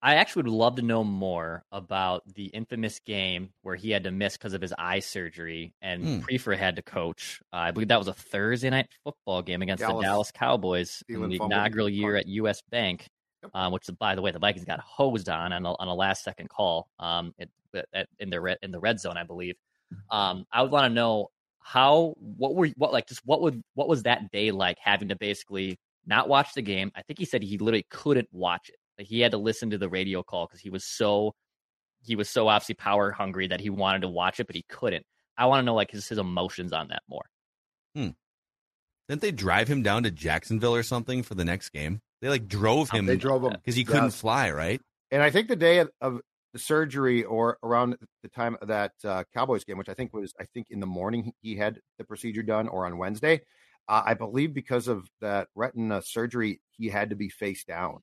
[0.00, 4.10] I actually would love to know more about the infamous game where he had to
[4.12, 6.18] miss because of his eye surgery, and Hmm.
[6.20, 7.40] Priefer had to coach.
[7.52, 11.02] Uh, I believe that was a Thursday night football game against Dallas- the Dallas Cowboys
[11.08, 12.62] in the inaugural the year at U.S.
[12.70, 13.08] Bank.
[13.42, 13.50] Yep.
[13.54, 16.22] Uh, which, by the way, the Vikings got hosed on on a, on a last
[16.22, 17.48] second call um, at,
[17.92, 19.56] at, in the red in the red zone, I believe.
[20.10, 21.28] Um, I would want to know
[21.60, 25.16] how what were what like just what would what was that day like having to
[25.16, 26.90] basically not watch the game?
[26.96, 28.76] I think he said he literally couldn't watch it.
[28.98, 31.34] Like he had to listen to the radio call because he was so
[32.04, 35.06] he was so obviously power hungry that he wanted to watch it, but he couldn't.
[35.38, 37.24] I want to know like his his emotions on that more.
[37.94, 38.08] Hmm.
[39.08, 42.00] Didn't they drive him down to Jacksonville or something for the next game?
[42.20, 44.20] They like drove him They drove him because he couldn't Yes.
[44.20, 44.80] fly, right?
[45.10, 46.20] And I think the day of, of
[46.52, 50.34] the surgery or around the time of that uh, Cowboys game, which I think was,
[50.38, 53.40] I think in the morning he had the procedure done or on Wednesday.
[53.88, 58.00] Uh, I believe because of that retina surgery, he had to be face down.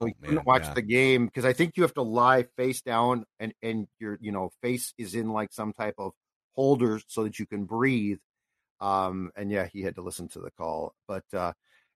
[0.00, 0.74] So he Oh, couldn't man, watch yeah.
[0.74, 4.32] the game because I think you have to lie face down and, and your, you
[4.32, 6.12] know, face is in like some type of
[6.54, 8.18] holder so that you can breathe.
[8.80, 10.94] Um, and yeah, he had to listen to the call.
[11.06, 11.52] But, uh,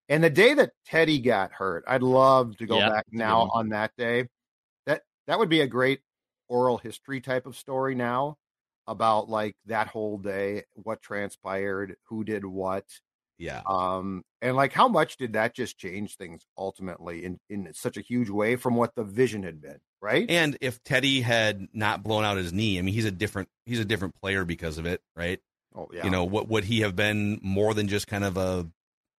[0.08, 3.10] and the day that Teddy got hurt, I'd love to go Yeah, back that's a
[3.10, 4.28] good now on that day.
[5.26, 6.00] That would be a great
[6.48, 8.36] oral history type of story now
[8.86, 12.84] about like that whole day, what transpired, who did what,
[13.38, 13.62] Yeah.
[13.66, 18.02] um, and like how much did that just change things ultimately in in such a
[18.02, 20.30] huge way from what the vision had been, right?
[20.30, 23.80] And if Teddy had not blown out his knee, I mean, he's a different he's
[23.80, 25.40] a different player because of it, right?
[25.74, 28.68] oh yeah, You know, what would he have been more than just kind of a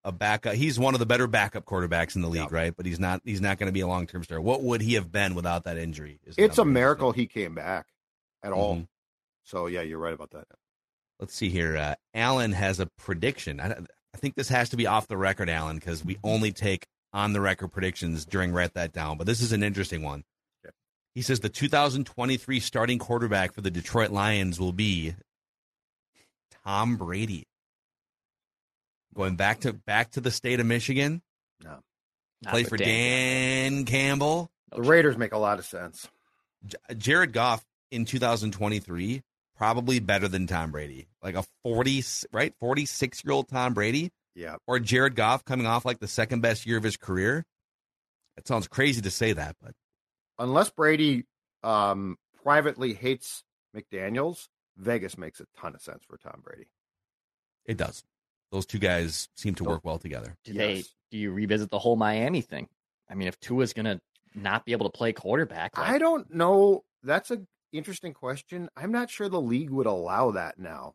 [0.06, 0.54] a backup?
[0.54, 2.58] He's one of the better backup quarterbacks in the league, Yeah.
[2.58, 2.74] right?
[2.74, 4.40] But he's not he's not going to be a long term star.
[4.40, 6.18] What would he have been without that injury?
[6.24, 7.86] it's a miracle he came back
[8.42, 8.76] at all.
[8.76, 8.88] Mhm.
[9.44, 10.46] So yeah, you're right about that.
[11.20, 11.76] Let's see here.
[11.76, 13.60] Uh, Alan has a prediction.
[13.60, 13.72] I,
[14.14, 17.32] I think this has to be off the record, Alan, because we only take on
[17.32, 19.16] the record predictions during Write That Down.
[19.18, 20.24] But this is an interesting one.
[21.14, 25.14] He says the 2023 starting quarterback for the Detroit Lions will be
[26.64, 27.46] Tom Brady.
[29.16, 31.22] Going back to back to the state of Michigan,
[31.64, 31.82] Not
[32.46, 34.50] play for Dan Campbell.
[34.72, 36.08] The Raiders make a lot of sense.
[36.66, 39.22] J- Jared Goff in 2023
[39.56, 44.56] probably better than Tom Brady, like a 40 right 46 year old Tom Brady Yeah,
[44.66, 47.44] or Jared Goff coming off like the second best year of his career.
[48.36, 49.72] It sounds crazy to say that, but
[50.38, 51.24] unless Brady
[51.62, 53.42] um, privately hates
[53.74, 56.66] McDaniels, Vegas makes a ton of sense for Tom Brady.
[57.64, 58.04] it does.
[58.52, 60.36] Those two guys seem to work well together.
[60.44, 60.94] Do they Yes.
[61.10, 62.68] do you revisit the whole Miami thing?
[63.08, 64.00] I mean, if Tua's gonna
[64.34, 66.84] not be able to play quarterback, like, I don't know.
[67.02, 68.68] That's a interesting question.
[68.76, 70.94] I'm not sure the league would allow that now.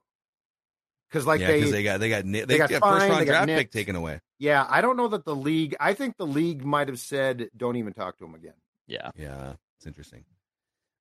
[1.10, 3.10] Because like yeah, they, because they got they got ni- they, got got fined, first
[3.12, 4.22] round got draft pick taken away.
[4.40, 5.76] yeah, I don't know that the league.
[5.80, 8.54] I think the league might have said, "Don't even talk to him again."
[8.88, 10.24] yeah, Yeah, it's interesting.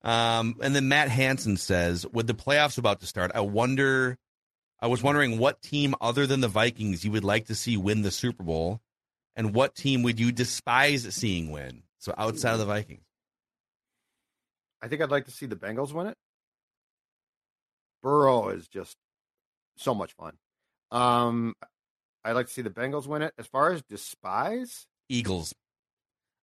[0.03, 4.17] Um, and then Matt Hansen says, with the playoffs about to start, I wonder,
[4.83, 8.03] I was wondering what team other than the Vikings you would like to see win
[8.03, 8.81] the Super Bowl,
[9.37, 11.83] and what team would you despise seeing win?
[11.99, 13.05] So outside of the Vikings,
[14.83, 16.17] I think I'd like to see the Bengals win it.
[18.03, 18.97] Burrow is just
[19.77, 20.39] so much fun.
[20.91, 21.55] Um,
[22.25, 23.35] I'd like to see the Bengals win it.
[23.39, 25.55] As far as despise, Eagles.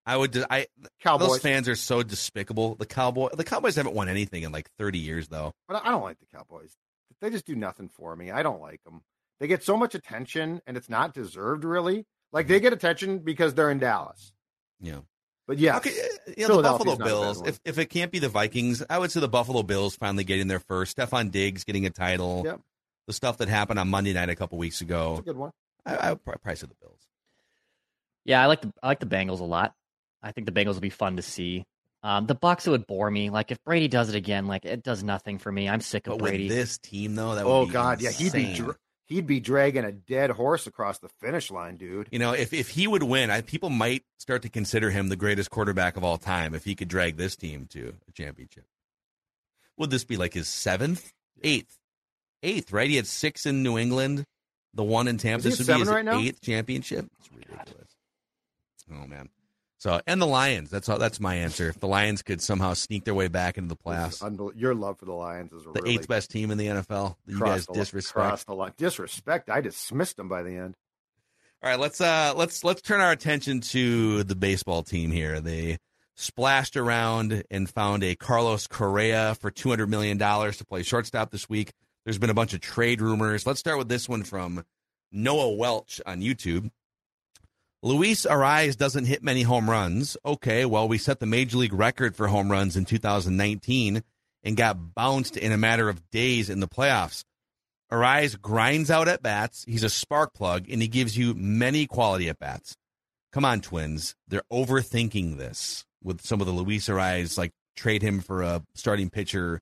[0.06, 0.42] I would.
[0.50, 0.68] I
[1.02, 1.28] Cowboys.
[1.28, 2.76] those fans are so despicable.
[2.76, 5.54] The Cowboy, the Cowboys haven't won anything in like thirty years, though.
[5.68, 6.76] But I don't like the Cowboys.
[7.22, 8.32] They just do nothing for me.
[8.32, 9.02] I don't like them.
[9.40, 12.06] They get so much attention, and it's not deserved, really.
[12.32, 12.64] Like they mm-hmm.
[12.64, 14.34] get attention because they're in Dallas.
[14.80, 15.00] Yeah.
[15.48, 15.92] But eh, yeah, Okay,
[16.36, 17.48] you know, the Buffalo not a bad Bills.
[17.48, 20.48] If if it can't be the Vikings, I would say the Buffalo Bills finally getting
[20.48, 20.98] there first.
[20.98, 22.44] Stefon Diggs getting a title.
[22.46, 22.62] Yep.
[23.08, 25.18] The stuff that happened on Monday night a couple weeks it's ago.
[25.20, 25.52] a good one.
[25.86, 27.00] I, I would probably say the Bills.
[28.26, 28.44] yeah.
[28.44, 29.74] I like the I like the Bengals a lot.
[30.22, 31.66] I think the Bengals will be fun to see.
[32.04, 33.30] Um, the Bucs it would bore me.
[33.30, 35.68] Like if Brady does it again, like it does nothing for me.
[35.68, 36.48] I'm sick of But Brady.
[36.48, 38.56] with this team, though, that would Oh be God, yeah, he'd be insane.
[38.66, 38.76] dra-
[39.08, 42.08] he'd be dragging a dead horse across the finish line, dude.
[42.12, 45.16] You know, if if he would win, I, people might start to consider him the
[45.16, 48.66] greatest quarterback of all time if he could drag this team to a championship.
[49.78, 51.12] Would this be like his seventh,
[51.44, 51.78] eighth,
[52.44, 52.72] eighth?
[52.72, 52.90] Right?
[52.90, 54.24] He had six in New England,
[54.74, 55.44] the one in Tampa.
[55.44, 56.20] This at would be his right now?
[56.20, 57.06] eighth championship.
[57.20, 57.90] It's ridiculous.
[58.92, 59.30] Oh man.
[59.80, 60.70] So and the Lions.
[60.72, 60.98] That's all.
[60.98, 61.70] That's my answer.
[61.70, 64.98] If the Lions could somehow sneak their way back into the playoffs, Unbel- Your love
[64.98, 67.16] for the Lions is the really eighth best team in the NFL.
[67.28, 68.48] You guys the disrespect.
[68.48, 68.74] the line.
[68.78, 69.50] Disrespect.
[69.50, 70.76] I dismissed them by the end.
[71.64, 75.40] All right, let's uh let's let's turn our attention to the baseball team here.
[75.40, 75.78] They
[76.16, 81.30] splashed around and found a Carlos Correa for two hundred million dollars to play shortstop
[81.30, 81.72] this week.
[82.04, 83.46] There's been a bunch of trade rumors.
[83.46, 84.64] Let's start with this one from
[85.12, 86.72] Noah Welch on YouTube.
[87.84, 90.18] Luis Arraez doesn't hit many home runs.
[90.26, 94.04] Okay, well, we set the major league record for home runs in 2019
[94.44, 97.24] and got bounced in a matter of days in the playoffs.
[97.92, 99.64] Arraez grinds out at bats.
[99.68, 102.76] He's a spark plug, and he gives you many quality at bats.
[103.32, 104.16] Come on, Twins.
[104.28, 109.10] They're overthinking this with some of the Luis Arraez, like trade him for a starting
[109.10, 109.60] pitcher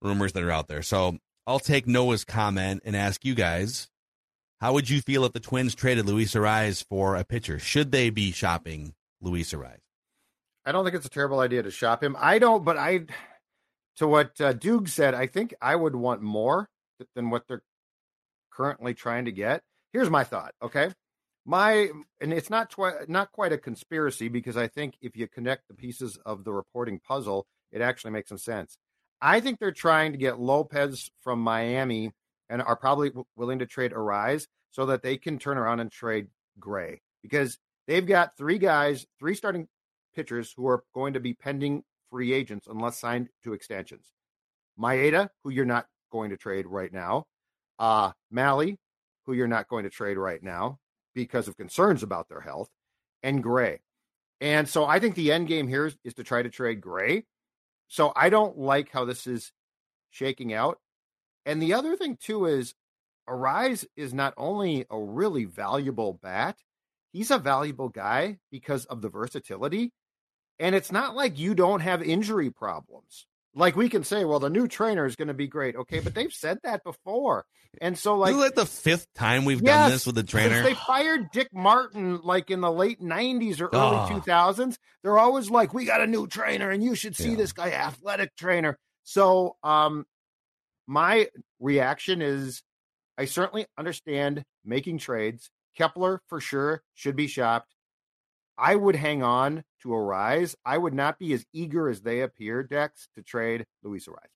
[0.00, 0.82] rumors that are out there.
[0.82, 3.88] So I'll take Noah's comment and ask you guys
[4.60, 7.58] how would you feel if the Twins traded Luis Arraez for a pitcher?
[7.58, 9.80] Should they be shopping Luis Arraez?
[10.64, 12.16] I don't think it's a terrible idea to shop him.
[12.18, 13.04] I don't, but I,
[13.96, 16.68] to what uh, Duke said, I think I would want more
[17.14, 17.62] than what they're
[18.50, 19.62] currently trying to get.
[19.92, 20.54] Here's my thought.
[20.62, 20.90] Okay,
[21.44, 21.90] my
[22.20, 25.74] and it's not twi- not quite a conspiracy because I think if you connect the
[25.74, 28.76] pieces of the reporting puzzle, it actually makes some sense.
[29.20, 32.12] I think they're trying to get Lopez from Miami
[32.54, 35.90] and are probably w- willing to trade Arraez so that they can turn around and
[35.90, 36.28] trade
[36.60, 39.66] Gray because they've got three guys, three starting
[40.14, 44.12] pitchers who are going to be pending free agents unless signed to extensions.
[44.80, 47.24] Maeda, who you're not going to trade right now,
[47.80, 48.76] uh, Mahle,
[49.26, 50.78] who you're not going to trade right now
[51.12, 52.68] because of concerns about their health,
[53.24, 53.80] and Gray.
[54.40, 57.24] And so I think the end game here is, is to try to trade Gray.
[57.88, 59.50] So I don't like how this is
[60.10, 60.78] shaking out.
[61.46, 62.74] And the other thing too is
[63.28, 66.56] Arraez is not only a really valuable bat,
[67.12, 69.92] he's a valuable guy because of the versatility.
[70.58, 73.26] And it's not like you don't have injury problems.
[73.56, 75.76] Like we can say, well, the new trainer is going to be great.
[75.76, 77.44] Okay, but they've said that before.
[77.80, 80.62] And so like Isn't the fifth time we've Yes, done this with the trainer?
[80.62, 84.20] they fired Dick Martin like in the late 90s or early Oh.
[84.20, 87.36] 2000s, they're always like, we got a new trainer and you should see Yeah.
[87.36, 88.76] this guy, athletic trainer.
[89.04, 90.04] So, um,
[90.86, 91.28] my
[91.60, 92.62] reaction is
[93.16, 95.50] I certainly understand making trades.
[95.76, 97.74] Kepler for sure should be shopped.
[98.56, 100.54] I would hang on to Arraez.
[100.64, 104.30] I would not be as eager as they appear, Dex, to trade Luis Arraez.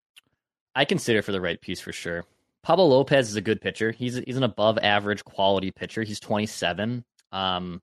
[0.74, 2.24] I consider for the right piece for sure.
[2.62, 3.92] Pablo Lopez is a good pitcher.
[3.92, 6.02] He's he's an above average quality pitcher.
[6.02, 7.04] He's 27.
[7.30, 7.80] Um,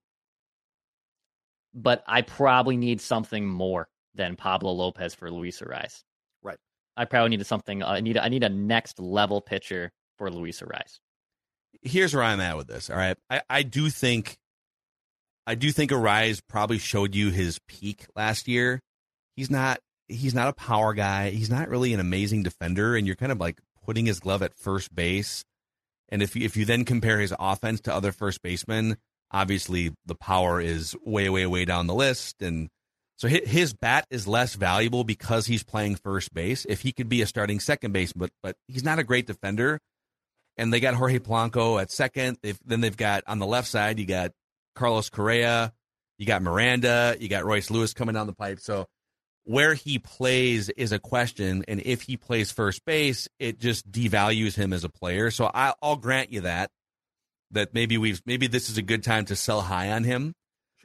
[1.74, 6.04] but I probably need something more than Pablo Lopez for Luis Arraez.
[6.98, 7.84] I probably need something.
[7.84, 11.00] Uh, I need I need a next level pitcher for Luis Arraez.
[11.82, 12.90] Here's where I'm at with this.
[12.90, 14.38] All right, I, I do think,
[15.46, 18.80] I do think Arraez probably showed you his peak last year.
[19.36, 19.80] He's not.
[20.08, 21.32] He's not a power guy.
[21.32, 24.54] He's not really an amazing defender, and you're kind of like putting his glove at
[24.56, 25.44] first base.
[26.10, 28.98] And if you, if you then compare his offense to other first basemen,
[29.32, 32.70] obviously the power is way, way, way down the list, and
[33.18, 36.66] so his bat is less valuable because he's playing first base.
[36.68, 39.80] If he could be a starting second base, but but he's not a great defender.
[40.58, 42.38] And they got Jorge Polanco at second.
[42.42, 44.32] They've, then they've got on the left side, you got
[44.74, 45.74] Carlos Correa,
[46.18, 48.60] you got Miranda, you got Royce Lewis coming down the pipe.
[48.62, 48.86] So
[49.44, 54.56] where he plays is a question, and if he plays first base, it just devalues
[54.56, 55.30] him as a player.
[55.30, 56.70] So I, I'll grant you that
[57.52, 60.34] that maybe we've maybe this is a good time to sell high on him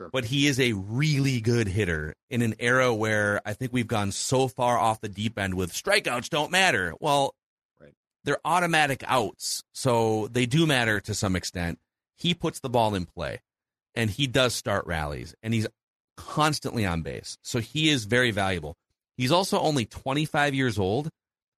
[0.01, 0.09] Sure.
[0.11, 4.13] but he is a really good hitter in an era where I think we've gone
[4.13, 6.95] so far off the deep end with strikeouts don't matter.
[7.01, 7.35] Well,
[7.79, 7.93] Right.
[8.25, 11.79] they're automatic outs, so they do matter to some extent.
[12.17, 13.41] He puts the ball in play,
[13.95, 15.67] and he does start rallies, and he's
[16.17, 18.77] constantly on base, so he is very valuable.
[19.19, 21.11] He's also only 25 years old,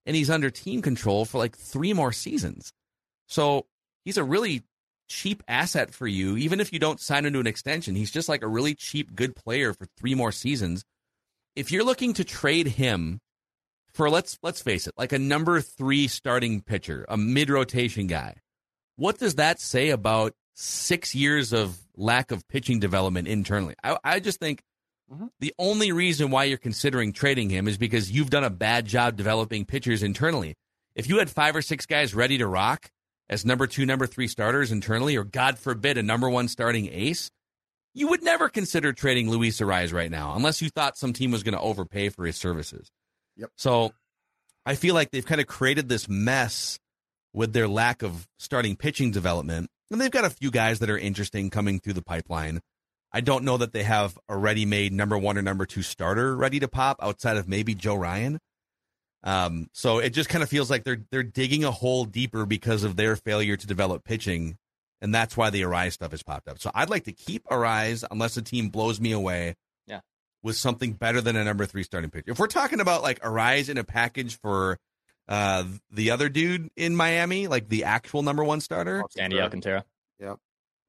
[0.05, 2.73] and he's under team control for like three more seasons.
[3.29, 3.67] So
[4.05, 4.63] he's a really
[5.09, 7.95] cheap asset for you, even if you don't sign into an extension.
[7.95, 10.85] He's just like a really cheap, good player for three more seasons.
[11.55, 13.21] If you're looking to trade him
[13.93, 18.37] for let's let's face it, like a number three starting pitcher, a mid rotation guy,
[18.97, 23.75] what does that say about six years of lack of pitching development internally?
[23.85, 24.63] I, I just think
[25.13, 25.29] Mhm.
[25.41, 29.17] the only reason why you're considering trading him is because you've done a bad job
[29.17, 30.55] developing pitchers internally.
[30.95, 32.91] If you had five or six guys ready to rock,
[33.29, 37.31] as number two, number three starters internally, or God forbid, a number one starting ace,
[37.95, 41.43] you would never consider trading Luis Arraez right now unless you thought some team was
[41.43, 42.91] going to overpay for his services.
[43.37, 43.51] Yep.
[43.57, 43.93] So
[44.65, 46.79] I feel like they've kind of created this mess
[47.35, 49.69] with their lack of starting pitching development.
[49.91, 52.61] And they've got a few guys that are interesting coming through the pipeline.
[53.13, 56.61] I don't know that they have a ready-made number one or number two starter ready
[56.61, 58.39] to pop outside of maybe Joe Ryan.
[59.25, 62.83] Um, so it just kind of feels like they're they're digging a hole deeper because
[62.85, 64.59] of their failure to develop pitching,
[65.01, 66.59] and that's why the Arraez stuff has popped up.
[66.59, 69.55] So I'd like to keep Arraez unless the team blows me away.
[69.87, 70.01] Yeah.
[70.43, 72.33] with something better than a number three starting pitcher.
[72.33, 74.79] If we're talking about like Arraez in a package for
[75.29, 79.85] uh the other dude in Miami, like the actual number one starter, Sandy Alcantara.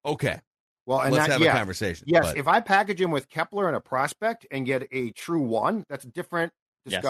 [0.06, 0.40] okay,
[0.86, 2.06] Well, and let's that, have yeah, a conversation.
[2.08, 5.42] Yes, But- if I package him with Kepler and a prospect and get a true
[5.42, 6.52] one, that's a different
[6.86, 7.02] Yes.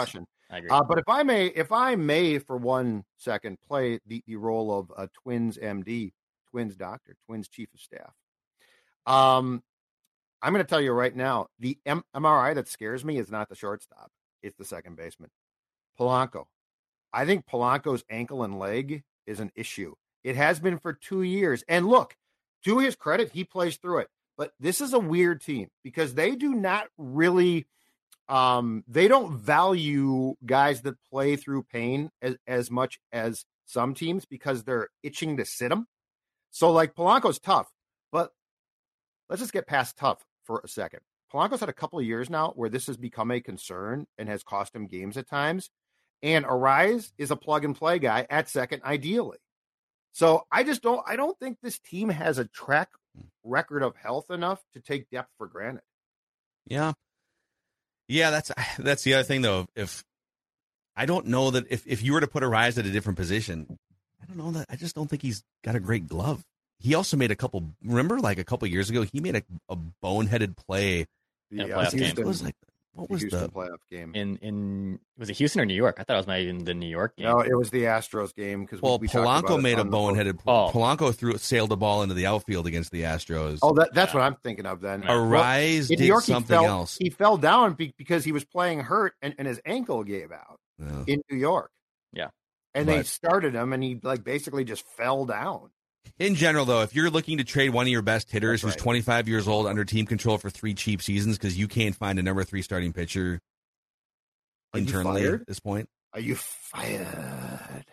[0.58, 0.70] Agree.
[0.70, 4.78] Uh, but if I may, if I may, for one second, play the, the role
[4.78, 6.14] of a Twins MD,
[6.50, 8.14] Twins doctor, Twins chief of staff.
[9.06, 9.64] Um,
[10.42, 13.50] I'm going to tell you right now, the M- MRI that scares me is not
[13.50, 14.12] the shortstop;
[14.42, 15.30] it's the second baseman,
[16.00, 16.46] Polanco.
[17.14, 19.94] I think Polanco's ankle and leg is an issue.
[20.24, 21.64] It has been for two years.
[21.68, 22.16] And look,
[22.66, 24.08] to his credit, he plays through it.
[24.38, 27.68] But this is a weird team because they do not really
[28.30, 34.26] um they don't value guys that play through pain as, as much as some teams
[34.26, 35.88] because they're itching to sit them.
[36.52, 37.70] So like Polanco's tough,
[38.12, 38.32] but
[39.30, 41.00] let's just get past tough for a second.
[41.34, 44.44] Polanco's had a couple of years now where this has become a concern and has
[44.44, 45.70] cost him games at times.
[46.22, 49.40] And Arraez is a plug and play guy at second, ideally.
[50.14, 52.90] So I just don't I don't think this team has a track
[53.44, 55.82] record of health enough to take depth for granted.
[56.68, 56.94] Yeah.
[58.08, 59.68] Yeah, that's that's the other thing though.
[59.76, 60.04] If
[60.96, 63.78] I don't know that if, if you were to put Arraez at a different position,
[64.22, 66.44] I don't know that I just don't think he's got a great glove.
[66.80, 69.78] He also made a couple remember like a couple years ago, he made a, a
[70.04, 71.08] boneheaded play.
[71.50, 72.16] Yeah, The, playoff game.
[72.18, 72.56] It was like
[72.94, 74.12] what the was Houston the playoff game.
[74.16, 75.98] in in was it Houston or New York?
[76.00, 77.26] I thought it was maybe in the New York game.
[77.26, 79.98] No, it was the Astros game because well we, we Polanco made a on the-
[79.98, 80.70] boneheaded Oh.
[80.72, 83.60] Polanco threw sailed the ball into the outfield against the Astros.
[83.62, 84.20] Oh, that, that's Yeah.
[84.20, 85.02] what I'm thinking of then.
[85.04, 86.98] Arraez did New York, something he fell, else.
[87.00, 90.60] He fell down be, because he was playing hurt and, and his ankle gave out
[90.80, 91.04] Yeah.
[91.08, 91.72] in New York.
[92.14, 92.30] Yeah.
[92.76, 95.70] And they started him and he like basically just fell down.
[96.20, 98.80] In general, though, if you're looking to trade one of your best hitters That's who's
[98.82, 98.84] right.
[98.84, 102.24] 25 years old under team control for three cheap seasons because you can't find a
[102.24, 103.40] number three starting pitcher
[104.74, 107.86] Are internally at this point, Are you fired?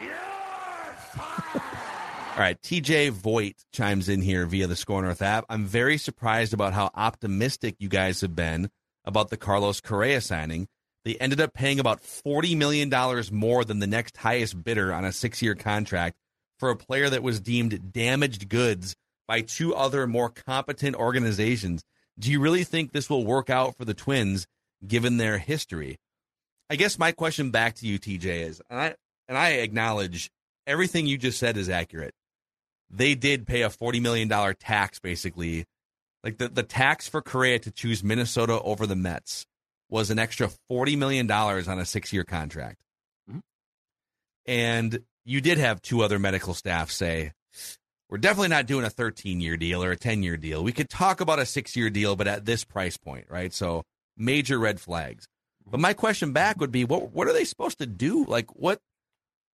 [2.30, 5.44] All right, TJ Voigt chimes in here via the Score North app.
[5.48, 8.70] I'm very surprised about how optimistic you guys have been
[9.04, 10.68] about the Carlos Correa signing.
[11.04, 12.90] They ended up paying about $40 million
[13.32, 16.16] more than the next highest bidder on a six year contract
[16.60, 18.94] for a player that was deemed damaged goods
[19.26, 21.82] by two other more competent organizations.
[22.18, 24.46] Do you really think this will work out for the Twins
[24.86, 25.96] given their history?
[26.68, 28.94] I guess my question back to you, TJ, is and I,
[29.26, 30.30] and I acknowledge
[30.66, 32.14] everything you just said is accurate
[32.90, 35.64] they did pay a $40 million tax basically
[36.24, 39.46] like the, the tax for Correa to choose Minnesota over the Mets
[39.88, 42.80] was an extra $40 million on a six year contract.
[43.30, 43.40] Mhm.
[44.46, 47.32] And you did have two other medical staff say,
[48.08, 50.64] we're definitely not doing a 13 year deal or a 10 year deal.
[50.64, 53.52] We could talk about a six year deal, but at this price point, right?
[53.54, 53.84] So
[54.16, 55.26] major red flags.
[55.64, 58.24] But my question back would be, what what are they supposed to do?
[58.24, 58.80] Like what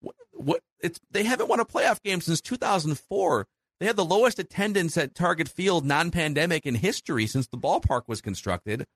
[0.00, 3.46] what, what it's they haven't won a playoff game since 2004.
[3.78, 8.22] They had the lowest attendance at Target Field non-pandemic in history since the ballpark was
[8.22, 8.86] constructed.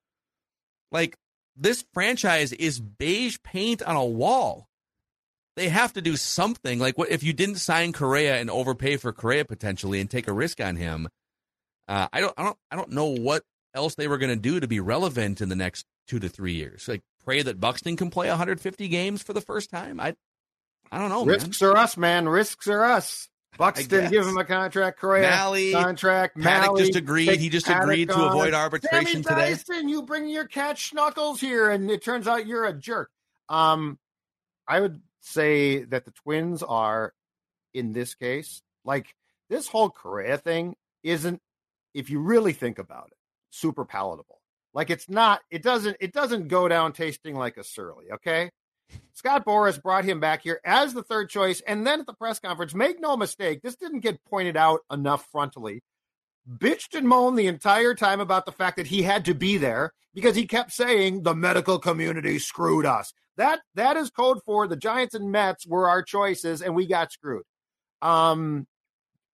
[0.90, 1.16] Like
[1.54, 4.69] this franchise is beige paint on a wall.
[5.61, 6.79] They have to do something.
[6.79, 10.33] Like what if you didn't sign Correa and overpay for Correa potentially and take a
[10.33, 11.07] risk on him?
[11.87, 13.42] Uh, I don't I don't I don't know what
[13.75, 16.55] else they were going to do to be relevant in the next 2 to 3
[16.55, 16.88] years.
[16.88, 20.01] Like pray that Buxton can play 150 games for the first time.
[20.01, 20.14] I
[20.90, 21.35] I don't know, man.
[21.35, 22.27] Risks are us, man.
[22.27, 23.29] Risks are us.
[23.59, 24.99] Buxton, give him a contract.
[24.99, 26.38] Correa, Mahle, contract.
[26.38, 27.38] Paddack Mahle, just agreed.
[27.38, 29.51] He just Paddack agreed to avoid arbitration Sammy today.
[29.51, 33.11] Dyson, you bring your catch schnuckles here, and it turns out you're a jerk.
[33.51, 33.99] Um,
[34.66, 37.12] I would say that the Twins are,
[37.72, 39.14] in this case, like
[39.48, 41.40] this whole Correa thing isn't,
[41.94, 43.18] if you really think about it,
[43.50, 44.40] super palatable.
[44.73, 48.12] Like it's not, it doesn't, it doesn't go down tasting like a surly.
[48.12, 48.50] Okay.
[49.12, 51.60] Scott Boras brought him back here as the third choice.
[51.66, 55.27] And then at the press conference, make no mistake, this didn't get pointed out enough
[55.33, 55.81] frontally.
[56.48, 59.92] Bitched and moaned the entire time about the fact that he had to be there
[60.14, 63.12] because he kept saying the medical community screwed us.
[63.40, 67.10] That that is code for the Giants and Mets were our choices and we got
[67.10, 67.44] screwed.
[68.02, 68.66] Um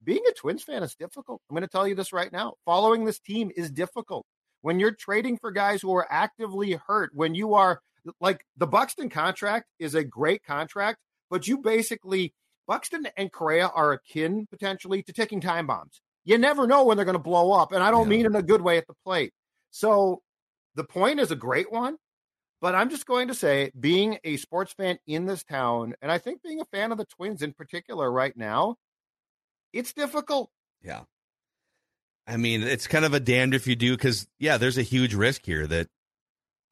[0.04, 1.40] being a Twins fan is difficult.
[1.50, 2.54] I'm going to tell you this right now.
[2.64, 4.24] Following this team is difficult.
[4.60, 7.80] When you're trading for guys who are actively hurt, when you are
[8.20, 10.98] like the Buxton contract is a great contract,
[11.28, 12.32] but you basically
[12.68, 16.00] Buxton and Correa are akin potentially to taking time bombs.
[16.24, 17.72] You never know when they're going to blow up.
[17.72, 18.16] And I don't Yeah.
[18.18, 19.32] mean in a good way at the plate.
[19.72, 20.22] So
[20.76, 21.96] the point is a great one.
[22.60, 26.18] But I'm just going to say, being a sports fan in this town, and I
[26.18, 28.76] think being a fan of the Twins in particular right now,
[29.72, 30.50] it's difficult.
[30.82, 31.02] Yeah.
[32.26, 35.14] I mean, it's kind of a damned if you do because, yeah, there's a huge
[35.14, 35.88] risk here that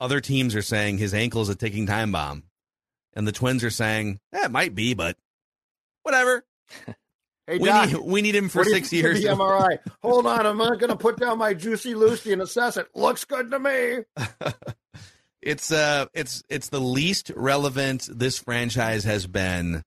[0.01, 2.45] other teams are saying his ankle is a ticking time bomb.
[3.13, 5.17] And the Twins are saying, eh, it might be, but
[6.03, 6.45] whatever.
[7.47, 9.21] Hey, We Doc, need, we need him for what do you six years.
[9.21, 9.79] The MRI.
[10.03, 12.89] Hold on, I'm not going to put down my juicy Lucy and assess it.
[12.95, 13.99] Looks good to me.
[15.45, 19.83] It's uh it's it's the least relevant this franchise has been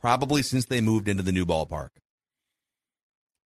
[0.00, 1.88] probably since they moved into the new ballpark.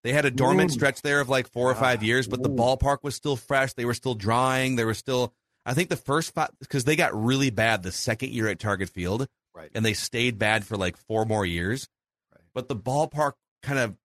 [0.04, 0.74] They had a dormant Ooh.
[0.74, 3.72] stretch there of like four or five Ah, years, but the ballpark was still fresh.
[3.74, 4.76] They were still drawing.
[4.76, 5.32] They were still
[5.66, 8.88] I think the first five because they got really bad the second year at Target
[8.90, 9.70] Field Right.
[9.74, 11.88] and they stayed bad for like four more years.
[12.32, 12.44] Right.
[12.54, 13.32] But the ballpark
[13.62, 13.96] kind of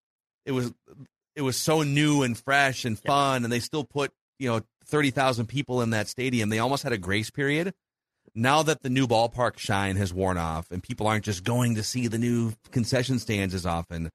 [0.44, 0.72] it was
[1.36, 3.08] it was so new and fresh and Yeah.
[3.08, 6.48] fun, and they still put you know thirty thousand people in that stadium.
[6.48, 7.74] They almost had a grace period.
[8.34, 11.82] Now that the new ballpark shine has worn off, and people aren't just going to
[11.82, 14.10] see the new concession stands as often,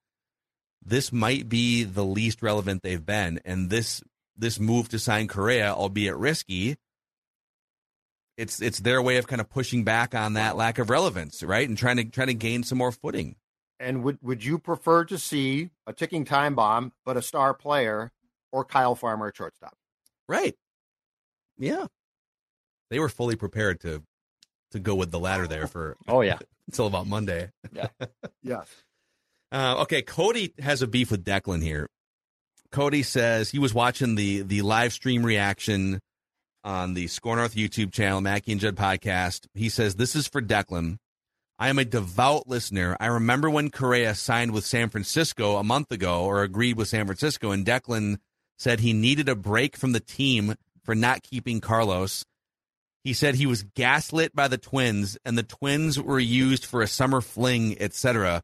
[0.83, 3.39] this might be the least relevant they've been.
[3.45, 4.01] And this
[4.35, 6.77] this move to sign Correa, albeit risky,
[8.37, 11.67] it's it's their way of kind of pushing back on that lack of relevance, right?
[11.67, 13.35] And trying to trying to gain some more footing.
[13.81, 18.11] And would, would you prefer to see a ticking time bomb, but a star player,
[18.51, 19.77] or Kyle Farmer at shortstop?
[20.29, 20.55] Right.
[21.57, 21.87] Yeah.
[22.91, 24.03] They were fully prepared to
[24.71, 26.37] to go with the latter there for Oh yeah.
[26.67, 27.49] until about Monday.
[28.43, 28.61] yeah
[29.51, 31.89] Uh, okay, Cody has a beef with Declan here.
[32.71, 35.99] Cody says he was watching the the live stream reaction
[36.63, 39.47] on the Score North YouTube channel, Mackey and Judd podcast.
[39.55, 40.97] He says this is for Declan.
[41.57, 42.95] I am a devout listener.
[42.99, 47.05] I remember when Correa signed with San Francisco a month ago, or agreed with San
[47.07, 48.17] Francisco, and Declan
[48.59, 52.25] said he needed a break from the team for not keeping Carlos.
[53.03, 56.87] He said he was gaslit by the Twins, and the Twins were used for a
[56.87, 58.43] summer fling, etc.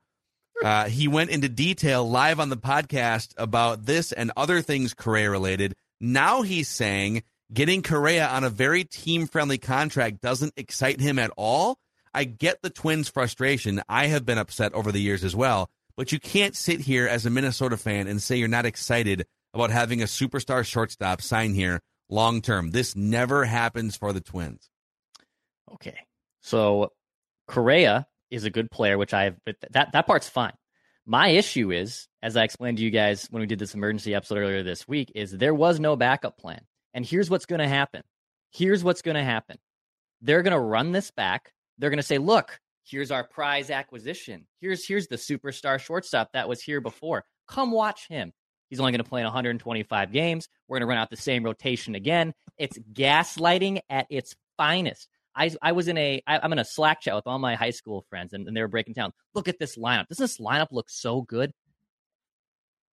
[0.64, 5.30] Uh, he went into detail live on the podcast about this and other things Correa
[5.30, 5.76] related.
[6.00, 11.32] Now he's saying getting Correa on a very team friendly contract doesn't excite him at
[11.36, 11.78] all.
[12.14, 13.82] I get the Twins' frustration.
[13.90, 15.70] I have been upset over the years as well.
[15.98, 19.26] But you can't sit here as a Minnesota fan and say you're not excited
[19.56, 21.80] about having a superstar shortstop sign here
[22.10, 22.72] long term.
[22.72, 24.70] This never happens for the Twins.
[25.74, 25.98] Okay.
[26.42, 26.92] So
[27.48, 30.54] Correa is a good player, which I have, but that, that part's fine.
[31.06, 34.40] My issue is, as I explained to you guys when we did this emergency episode
[34.40, 36.62] earlier this week, is there was no backup plan.
[36.94, 38.02] And here's what's going to happen.
[38.52, 39.58] Here's what's going to happen.
[40.22, 41.52] They're going to run this back.
[41.78, 44.48] They're going to say, look, here's our prize acquisition.
[44.62, 47.26] Here's here's the superstar shortstop that was here before.
[47.48, 48.32] Come watch him.
[48.76, 50.50] He's only going to play in 125 games.
[50.68, 52.34] We're going to run out the same rotation again.
[52.58, 55.08] It's gaslighting at its finest.
[55.34, 57.70] I, I was in a I, I'm in a Slack chat with all my high
[57.72, 59.14] school friends, and, and they were breaking down.
[59.34, 60.10] Look at this lineup.
[60.10, 61.54] Does this lineup look so good?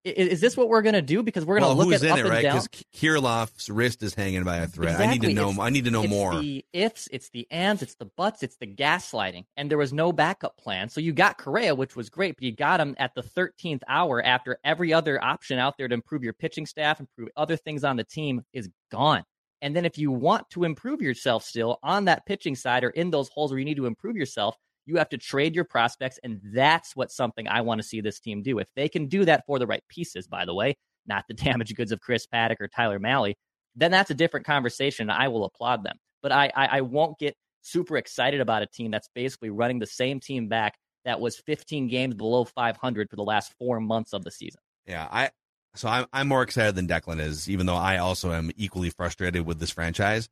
[0.05, 1.23] I- Is, this what we're gonna do?
[1.23, 2.43] Because we're gonna well, look who's at in up it, and right?
[2.43, 2.61] down.
[2.61, 5.01] Because Kirilloff's wrist is hanging by a thread.
[5.01, 5.51] I need to know.
[5.51, 6.41] It's- I need to know it's more.
[6.41, 10.13] the ifs, it's the ands, it's the buts, it's the gaslighting, and there was no
[10.13, 10.89] backup plan.
[10.89, 14.23] So you got Correa, which was great, but you got him at the 13th hour
[14.23, 17.97] after every other option out there to improve your pitching staff, improve other things on
[17.97, 19.25] the team is gone.
[19.61, 23.11] And then if you want to improve yourself still on that pitching side or in
[23.11, 26.41] those holes where you need to improve yourself, you have to trade your prospects, and
[26.55, 28.59] that's what something I want to see this team do.
[28.59, 30.77] If they can do that for the right pieces, by the way,
[31.07, 33.35] not the damaged goods of Chris Paddack or Tyler Mahle,
[33.77, 35.11] then that's a different conversation.
[35.11, 35.97] I will applaud them.
[36.23, 39.87] But I, I, I won't get super excited about a team that's basically running the
[39.87, 44.25] same team back that was 15 games below 500 for the last four months of
[44.25, 44.61] the season.
[44.87, 45.31] Yeah, I
[45.75, 49.47] so I'm I'm more excited than Declan is, even though I also am equally frustrated
[49.47, 50.29] with this franchise.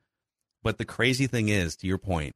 [0.62, 2.34] But the crazy thing is, to your point,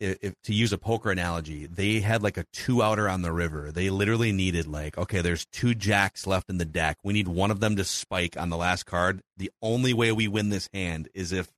[0.00, 3.32] if, if to use a poker analogy, they had like a two outer on the
[3.32, 3.70] river.
[3.72, 6.98] They literally needed like, okay, there's two jacks left in the deck.
[7.02, 9.20] We need one of them to spike on the last card.
[9.36, 11.48] The only way we win this hand is if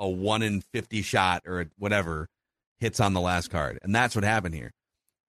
[0.00, 2.28] a one in fifty shot or whatever
[2.80, 4.72] hits on the last card, and that's what happened here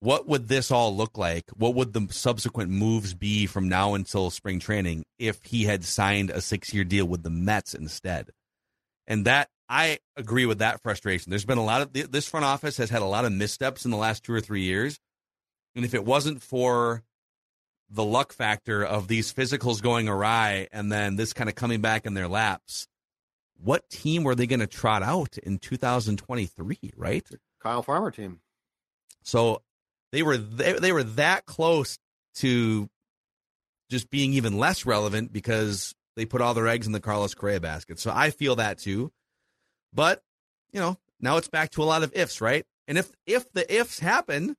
[0.02, 1.50] what would this all look like?
[1.56, 6.30] What would the subsequent moves be from now until spring training if he had signed
[6.30, 8.30] a six year deal with the Mets instead?
[9.08, 11.30] And that I agree with that frustration.
[11.30, 13.92] There's been a lot of this front office has had a lot of missteps in
[13.92, 15.00] the last two or three years.
[15.76, 17.04] And if it wasn't for
[17.92, 22.08] the luck factor of these physicals going awry and then this kind of coming back
[22.08, 22.88] in their laps,
[23.62, 27.28] what team were they going to trot out in 2023, right?
[27.62, 28.40] Kyle Farmer team.
[29.22, 29.62] So
[30.12, 32.00] they were they, they were that close
[32.36, 32.90] to
[33.92, 37.60] just being even less relevant because they put all their eggs in the Carlos Correa
[37.60, 38.00] basket.
[38.00, 39.12] So I feel that too.
[39.94, 40.22] But,
[40.72, 42.66] you know, now it's back to a lot of ifs, right?
[42.88, 44.56] And if if the ifs happen,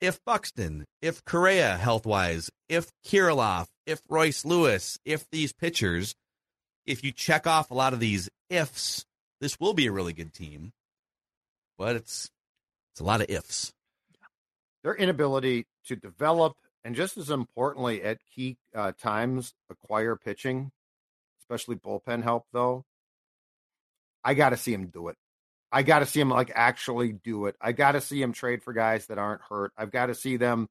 [0.00, 6.14] if Buxton, if Correa health wise, if Kirilloff, if Royce Lewis, if these pitchers,
[6.86, 9.04] if you check off a lot of these ifs,
[9.40, 10.72] this will be a really good team.
[11.76, 12.30] But it's
[12.92, 13.72] it's a lot of ifs.
[14.82, 20.70] Their inability to develop and just as importantly at key uh, times acquire pitching,
[21.40, 22.84] especially bullpen help though.
[24.24, 25.16] I got to see him do it.
[25.70, 27.56] I got to see him like actually do it.
[27.60, 29.72] I got to see him trade for guys that aren't hurt.
[29.76, 30.68] I've got to see them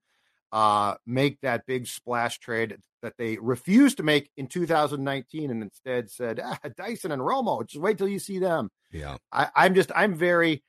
[0.51, 6.09] uh, make that big splash trade that they refused to make in 2019 and instead
[6.09, 7.65] said ah, Dyson and Romo.
[7.67, 8.69] Just wait till you see them.
[8.91, 10.63] Yeah, I, I'm just I'm very,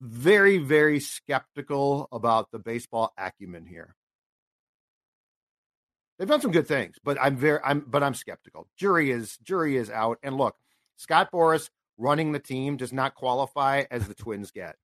[0.00, 3.94] very, very skeptical about the baseball acumen here.
[6.18, 8.68] They've done some good things, but I'm very I'm but I'm skeptical.
[8.76, 10.18] Jury is jury is out.
[10.22, 10.54] And look,
[10.96, 11.68] Scott Boras
[11.98, 14.76] running the team does not qualify as the Twins get.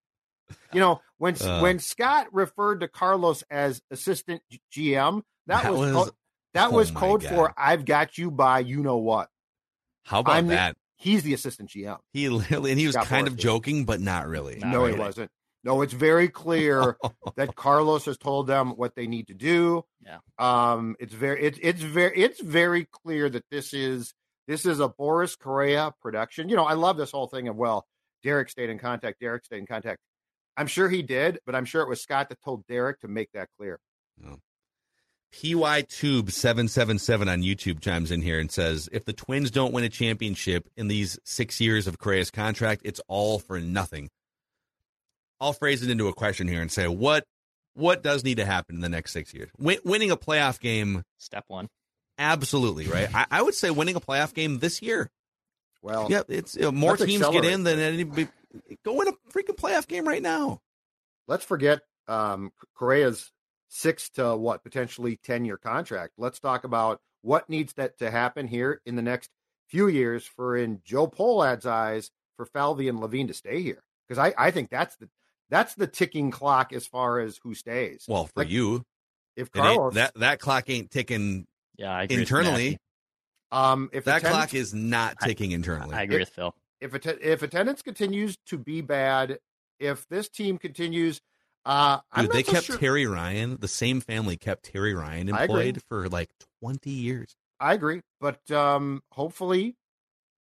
[0.72, 1.60] You know, when Uh.
[1.60, 4.42] when Scott referred to Carlos as assistant
[4.74, 6.12] GM, that, That was, was-
[6.54, 7.28] that oh was code God.
[7.30, 9.28] for I've got you by you know what.
[10.04, 10.76] how about I'm the- that?
[10.96, 11.98] He's the assistant GM.
[12.12, 13.42] He literally, and he was Scott kind Boras of did.
[13.42, 14.56] joking, but not really.
[14.58, 14.94] Not no, really.
[14.94, 15.30] he wasn't.
[15.64, 16.96] No, it's very clear
[17.36, 19.84] that Carlos has told them what they need to do.
[20.00, 20.18] Yeah.
[20.38, 24.12] Um, it's very it's it's very it's very clear that this is
[24.48, 26.48] this is a Boras Correa production.
[26.48, 27.86] You know, I love this whole thing of well,
[28.24, 30.00] Derek stayed in contact, Derek stayed in contact.
[30.56, 33.30] I'm sure he did, but I'm sure it was Scott that told Derek to make
[33.32, 33.78] that clear.
[35.30, 39.50] PY Tube seven seven seven on YouTube chimes in here and says, if the Twins
[39.50, 44.08] don't win a championship in these six years of Correa's contract, it's all for nothing.
[45.38, 47.24] I'll phrase it into a question here and say, what
[47.74, 49.50] what does need to happen in the next six years?
[49.58, 51.68] Win, winning a playoff game, Step one.
[52.18, 53.08] Absolutely right.
[53.14, 55.10] I, I would say winning a playoff game this year.
[55.82, 58.28] Well, Yeah, it's uh, more Let's teams get in than anybody.
[58.84, 60.60] Go win a freaking playoff game right now.
[61.28, 63.30] let's forget um, Correa's
[63.68, 66.14] six to what potentially 10 year contract.
[66.16, 69.30] Let's talk about what needs that to happen here in the next
[69.68, 73.82] few years for, in Joe Pohlad's eyes, for Falvey and Levine to stay here.
[74.08, 75.08] Because I, I think that's the
[75.50, 78.04] that's the ticking clock as far as who stays.
[78.08, 78.84] Well, for Like, you,
[79.36, 81.46] if Carlos, that that clock ain't ticking
[81.78, 82.78] Yeah, I agree internally.
[83.50, 85.94] Um, if That attendance- clock is not ticking internally.
[85.94, 86.54] I agree with Phil.
[86.80, 89.38] if att- if attendance continues to be bad,
[89.80, 91.20] if this team continues,
[91.64, 93.56] uh, I'm Dude, they so kept sure- Terry Ryan.
[93.58, 97.36] The same family kept Terry Ryan employed for like twenty years.
[97.60, 99.76] I agree, but um, hopefully,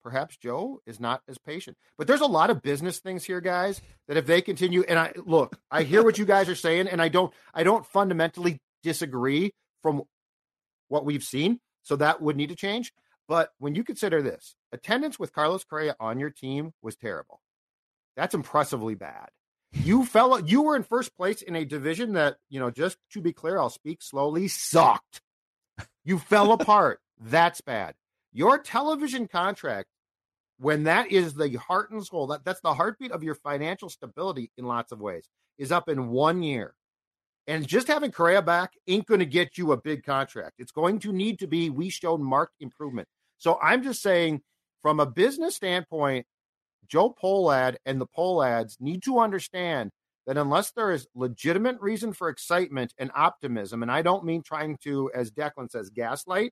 [0.03, 1.77] perhaps Joe is not as patient.
[1.97, 3.81] But there's a lot of business things here, guys.
[4.07, 7.01] That if they continue, and I look, I hear what you guys are saying, and
[7.01, 10.03] I don't, I don't fundamentally disagree from
[10.88, 11.59] what we've seen.
[11.83, 12.93] So that would need to change.
[13.27, 17.41] But when you consider this, attendance with Carlos Correa on your team was terrible.
[18.15, 19.29] That's impressively bad.
[19.71, 23.21] You fell, you were in first place in a division that, you know, just to
[23.21, 25.21] be clear, I'll speak slowly, sucked.
[26.03, 26.99] You fell apart.
[27.19, 27.95] That's bad.
[28.31, 29.89] Your television contract,
[30.59, 34.51] when that is the heart and soul, that, that's the heartbeat of your financial stability
[34.57, 35.27] in lots of ways,
[35.57, 36.75] is up in one year.
[37.48, 40.56] And just having Correa back ain't going to get you a big contract.
[40.60, 43.08] It's going to need to be, we showed marked improvement.
[43.38, 44.41] So I'm just saying,
[44.82, 46.26] from a business standpoint,
[46.88, 49.91] Joe Pohlad and the Pohlads need to understand
[50.26, 54.78] that unless there is legitimate reason for excitement and optimism, and I don't mean trying
[54.84, 56.52] to, as Declan says, gaslight,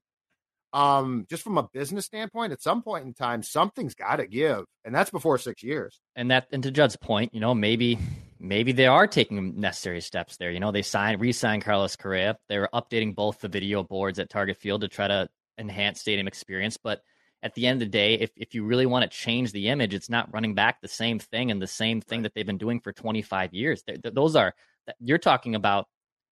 [0.71, 4.65] um, just from a business standpoint, at some point in time, something's got to give,
[4.83, 5.99] and that's before six years.
[6.15, 7.97] And that, and to Judd's point, you know, maybe,
[8.45, 10.51] maybe they are taking necessary steps there.
[10.51, 12.37] You know, they signed, re-signed Carlos Correa.
[12.47, 15.27] They were updating both the video boards at Target Field to try to
[15.57, 16.77] enhance stadium experience.
[16.77, 17.01] But
[17.43, 19.93] at the end of the day, if if you really want to change the image,
[19.93, 22.79] it's not running back the same thing and the same thing that they've been doing
[22.79, 23.83] for 25 years.
[23.83, 24.53] Th- th- those are
[24.99, 25.85] you're talking about.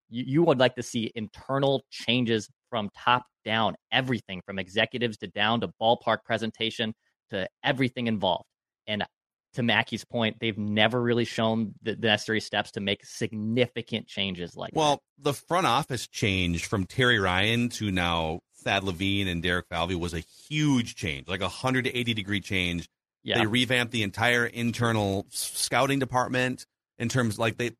[0.09, 5.27] You, you would like to see internal changes from top down, everything from executives to
[5.27, 6.93] down to ballpark presentation
[7.29, 8.45] to everything involved.
[8.85, 9.03] And
[9.53, 14.71] to Mackey's point, they've never really shown the, necessary steps to make significant changes like
[14.75, 19.95] Well, the front office change from Terry Ryan to now Thad Levine and Derek Falvey
[19.95, 22.89] was a huge change, like a 180 degree change.
[23.23, 23.39] Yeah.
[23.39, 26.65] They revamped the entire internal scouting department
[26.97, 27.71] in terms like they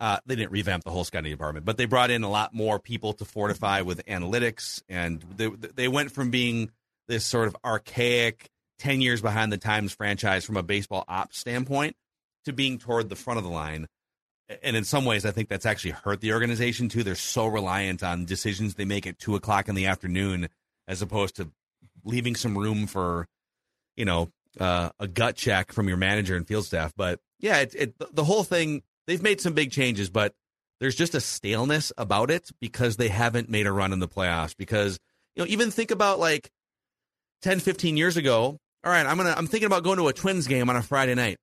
[0.00, 2.78] uh, they didn't revamp the whole scouting department, but they brought in a lot more
[2.78, 6.70] people to fortify with analytics, and they they went from being
[7.06, 8.50] this sort of archaic,
[8.84, 11.96] ten years behind the times franchise from a baseball ops standpoint
[12.44, 13.88] to being toward the front of the line.
[14.62, 17.02] and in some ways, I think that's actually hurt the organization too.
[17.02, 20.48] They're so reliant on decisions they make at two o'clock in the afternoon,
[20.86, 21.50] as opposed to
[22.04, 23.26] leaving some room for,
[23.96, 24.30] you know,
[24.60, 26.92] uh, a gut check from your manager and field staff.
[26.94, 28.82] But yeah, it, it the whole thing.
[29.06, 30.34] They've made some big changes, but
[30.80, 34.54] there's just a staleness about it because they haven't made a run in the playoffs.
[34.54, 34.98] Because
[35.34, 36.50] you know, even think about like
[37.40, 38.58] 10, 15 years ago.
[38.84, 41.14] All right, I'm gonna I'm thinking about going to a Twins game on a Friday
[41.14, 41.38] night,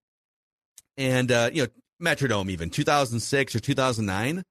[0.96, 1.70] and uh, you know,
[2.14, 4.44] Metrodome even 2006 or 2009.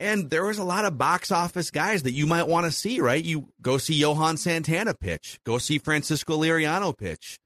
[0.00, 3.00] And there was a lot of box office guys that you might want to see,
[3.00, 3.24] right?
[3.24, 7.38] You go see Johan Santana pitch, go see Francisco Liriano pitch,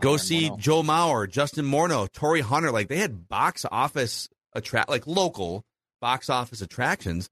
[0.00, 0.58] go see Morneau.
[0.58, 2.72] Joe Mauer, Justin Morneau, Torii Hunter.
[2.72, 5.62] Like they had box office attract, like local
[6.00, 7.28] box office attractions.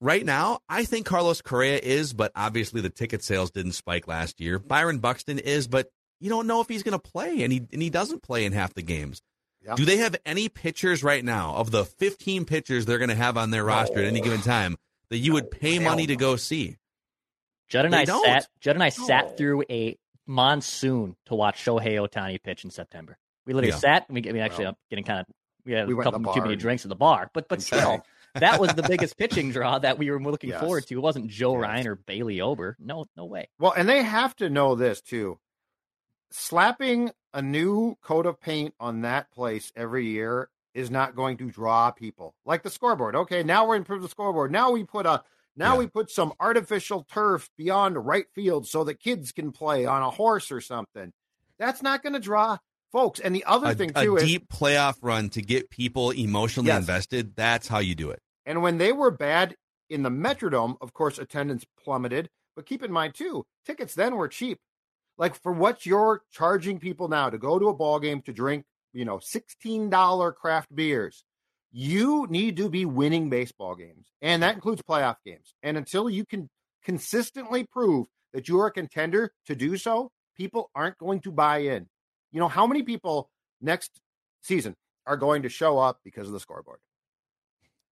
[0.00, 4.40] Right now, I think Carlos Correa is, but obviously the ticket sales didn't spike last
[4.40, 4.58] year.
[4.58, 5.88] Byron Buxton is, but
[6.20, 8.52] you don't know if he's going to play, and he and he doesn't play in
[8.52, 9.20] half the games.
[9.62, 9.74] Yeah.
[9.74, 13.36] Do they have any pitchers right now of the 15 pitchers they're going to have
[13.36, 14.78] on their roster at any given time
[15.10, 16.78] that you would pay Hell money to go see?
[17.68, 18.24] Judd and They I don't.
[18.24, 18.48] sat.
[18.60, 19.06] Judd and I No.
[19.06, 23.18] sat through a monsoon to watch Shohei Ohtani pitch in September.
[23.44, 23.78] We literally Yeah.
[23.78, 24.08] sat.
[24.08, 25.26] And we, I mean, actually, Well, I'm getting kind of.
[25.66, 27.80] We had we a went couple too many drinks at the bar, but but still,
[27.80, 28.02] sang.
[28.34, 30.60] That was the biggest pitching draw that we were looking Yes.
[30.60, 30.94] forward to.
[30.94, 31.62] It wasn't Joe Yes.
[31.62, 32.76] Ryan or Bailey Ober.
[32.78, 33.48] No, no way.
[33.58, 35.38] Well, and they have to know this too.
[36.30, 41.50] Slapping a new coat of paint on that place every year is not going to
[41.50, 42.34] draw people.
[42.44, 43.16] Like the scoreboard.
[43.16, 44.52] Okay, now we're improved the scoreboard.
[44.52, 45.22] Now we put a
[45.56, 45.78] now Yeah.
[45.80, 50.10] we put some artificial turf beyond right field so that kids can play on a
[50.10, 51.12] horse or something.
[51.58, 52.58] That's not going to draw
[52.92, 53.20] folks.
[53.20, 56.10] And the other A, thing a too is a deep playoff run to get people
[56.10, 56.80] emotionally Yes.
[56.80, 57.36] invested.
[57.36, 58.20] That's how you do it.
[58.46, 59.56] And when they were bad
[59.88, 62.28] in the Metrodome, of course, attendance plummeted.
[62.56, 64.58] But keep in mind, too, tickets then were cheap.
[65.18, 68.64] Like for what you're charging people now to go to a ball game to drink,
[68.92, 71.24] you know, $16 craft beers,
[71.70, 74.06] you need to be winning baseball games.
[74.20, 75.54] And that includes playoff games.
[75.62, 76.48] And until you can
[76.84, 81.58] consistently prove that you are a contender to do so, people aren't going to buy
[81.58, 81.88] in.
[82.32, 84.00] You know, how many people next
[84.42, 84.76] season
[85.06, 86.78] are going to show up because of the scoreboard?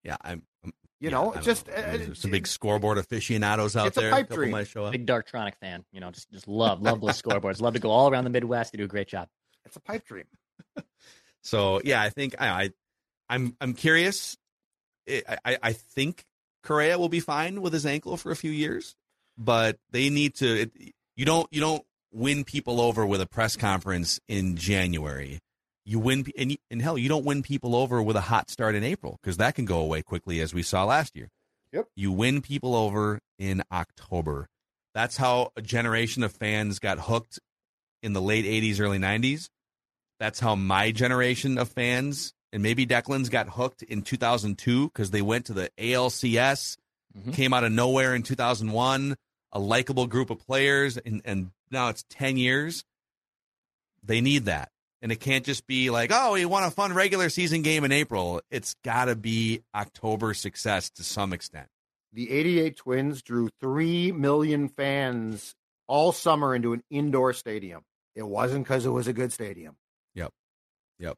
[0.04, 0.44] Yeah, I'm.
[0.64, 1.74] I'm You yeah, know, I it's don't just know.
[2.12, 4.12] uh, some big scoreboard aficionados out it's a there.
[4.12, 4.52] pipe couple dream.
[4.52, 4.92] might show up.
[4.92, 5.84] Big Darktronic fan.
[5.92, 7.62] You know, just just love love those scoreboards.
[7.62, 8.72] Love to go all around the Midwest.
[8.72, 9.28] They do a great job.
[9.66, 10.26] It's a pipe dream.
[11.42, 12.70] So yeah, I think I, I
[13.30, 14.38] I'm I'm curious.
[15.10, 16.26] I, I I think
[16.64, 18.96] Correa will be fine with his ankle for a few years,
[19.38, 20.62] but they need to.
[20.64, 20.72] It,
[21.16, 21.86] you don't you don't
[22.18, 25.40] win people over with a press conference in January.
[25.86, 28.76] You win and you- and hell, you don't win people over with a hot start
[28.76, 31.30] in April because that can go away quickly as we saw last year.
[31.72, 31.88] Yep.
[31.96, 34.48] You win people over in October.
[34.94, 37.40] That's how a generation of fans got hooked
[38.02, 39.50] in the late 80s, early 90s.
[40.20, 45.22] That's how my generation of fans and maybe Declan's got hooked in 2002 because they
[45.22, 46.78] went to the ALCS,
[47.16, 47.34] Mhm.
[47.34, 49.16] came out of nowhere in 2001,
[49.52, 52.84] a likable group of players, and, and now it's 10 years.
[54.04, 54.70] They need that.
[55.02, 57.92] And it can't just be like, oh, we won a fun regular season game in
[57.92, 58.42] April.
[58.50, 61.68] It's got to be October success to some extent.
[62.14, 65.54] The 88 Twins drew 3 million fans
[65.88, 67.84] all summer into an indoor stadium.
[68.16, 69.76] It wasn't because it was a good stadium.
[70.16, 70.32] Yep.
[71.00, 71.18] Yep.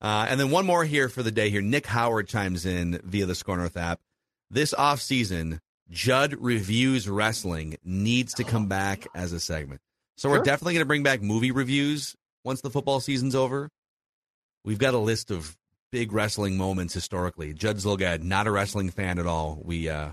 [0.00, 1.60] Uh, and then one more here for the day here.
[1.60, 4.00] Nick Howard chimes in via the Score North app.
[4.50, 5.58] This offseason,
[5.90, 9.82] Judd Reviews Wrestling needs to come back as a segment.
[10.18, 13.68] So we're definitely going to bring back movie reviews once the football season's over.
[14.64, 15.56] We've got a list of
[15.92, 17.54] big wrestling moments historically.
[17.54, 19.60] Judd Zulgad, not a wrestling fan at all.
[19.64, 20.10] We uh,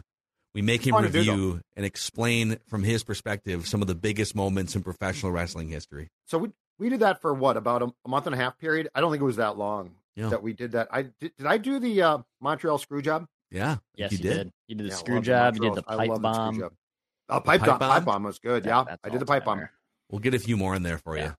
[0.53, 3.95] we make him Fun to do, review and explain from his perspective some of the
[3.95, 6.09] biggest moments in professional wrestling history.
[6.27, 8.89] So we we did that for what about a, a month and a half period?
[8.93, 10.29] I don't think it was that long Yeah.
[10.29, 10.87] that we did that.
[10.91, 13.25] I did, did I do the uh, Montreal screw job?
[13.49, 14.37] Yeah, Yes, you you, did.
[14.37, 14.51] did.
[14.67, 15.55] You did the Yeah, screw love the job.
[15.55, 16.59] You did the pipe love the bomb.
[16.59, 16.73] job.
[17.27, 17.89] Uh, pipe, Pipe bomb, bomb?
[17.91, 18.65] pipe bomb was good.
[18.65, 19.67] Yeah, That's I did the pipe bomb.
[20.09, 20.21] All-timer.
[20.21, 21.25] We'll get a few more in there for Yeah.
[21.25, 21.35] you.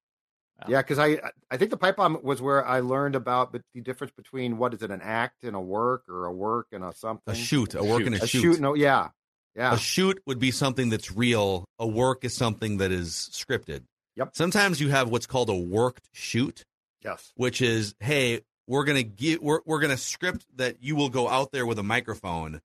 [0.68, 3.82] Yeah, because I I think the pipe bomb was where I learned about the the
[3.82, 6.94] difference between what is it an act and a work or a work and a
[6.94, 8.40] something A shoot, a work and a, a shoot.
[8.40, 8.60] shoot.
[8.60, 9.08] No, yeah,
[9.54, 9.74] yeah.
[9.74, 11.66] A shoot would be something that's real.
[11.78, 13.82] A work is something that is scripted.
[14.16, 14.30] Yep.
[14.34, 16.64] Sometimes you have what's called a worked shoot,
[17.04, 17.32] yes.
[17.36, 21.52] which is, hey, we're gonna get we're we're gonna script that you will go out
[21.52, 22.62] there with a microphone.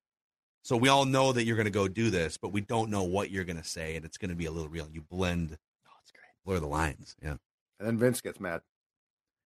[0.63, 3.31] So we all know that you're gonna go do this, but we don't know what
[3.31, 4.87] you're gonna say, and it's gonna be a little real.
[4.89, 5.59] You blend, it's great.
[6.45, 7.35] Blur the lines, yeah,
[7.79, 8.61] And then Vince gets mad.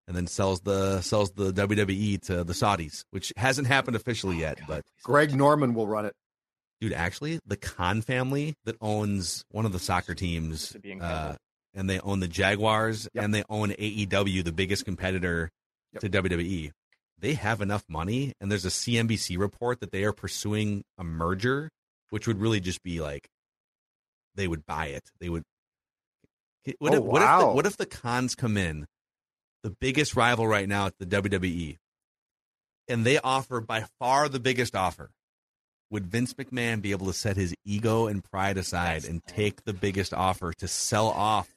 [0.07, 4.59] and then sells the sells the WWE to the Saudis, which hasn't happened officially yet,
[4.67, 6.13] but Greg Norman will run it.
[6.81, 11.31] Dude, actually, the Khan family that owns one of the soccer teams, To be incredible.
[11.33, 11.35] uh,
[11.73, 13.23] and they own the Jaguars, Yep.
[13.23, 15.49] and they own AEW, the biggest competitor
[15.93, 16.01] Yep.
[16.01, 16.71] to WWE.
[17.17, 21.69] they have enough money, and there's a CNBC report that they are pursuing a merger,
[22.09, 23.29] which would really just be like
[24.35, 25.09] they would buy it.
[25.19, 25.43] They would.
[26.79, 28.87] What, Oh, if, what if the, what if the Khans come in,
[29.63, 31.77] the biggest rival right now at the WWE,
[32.87, 35.11] and they offer by far the biggest offer?
[35.91, 39.63] Would Vince McMahon be able to set his ego and pride aside That's- and take
[39.65, 41.53] the biggest offer to sell off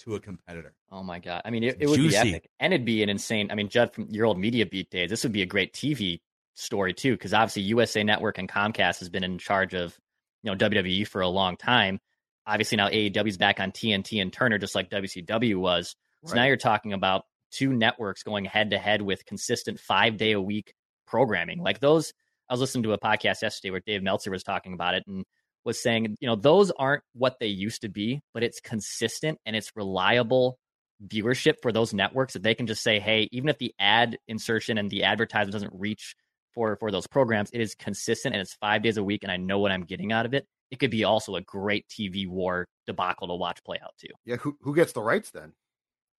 [0.00, 0.74] to a competitor?
[0.90, 1.42] Oh my god!
[1.44, 3.50] I mean, it, it would be epic, and it'd be an insane.
[3.50, 6.20] I mean, Judd from your old media beat days, this would be a great TV
[6.56, 9.96] story too, because obviously USA Network and Comcast has been in charge of
[10.42, 12.00] you know WWE for a long time.
[12.46, 15.94] Obviously now AEW's back on TNT and Turner, just like WCW was.
[16.26, 20.32] So now you're talking about two networks going head to head with consistent five day
[20.32, 20.74] a week
[21.06, 21.60] programming.
[21.60, 22.12] Like those,
[22.48, 25.24] I was listening to a podcast yesterday where Dave Meltzer was talking about it and
[25.64, 29.54] was saying, you know, those aren't what they used to be, but it's consistent and
[29.54, 30.58] it's reliable
[31.06, 34.78] viewership for those networks that they can just say, hey, even if the ad insertion
[34.78, 36.14] and the advertisement doesn't reach
[36.54, 39.36] for for those programs, it is consistent and it's five days a week, and I
[39.36, 40.46] know what I'm getting out of it.
[40.70, 44.08] It could be also a great TV war debacle to watch play out too.
[44.24, 45.52] Yeah, who who gets the rights then?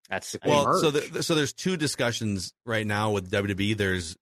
[0.09, 3.77] That's They Well, so the, so there's two discussions right now with WWE.
[3.77, 4.17] There's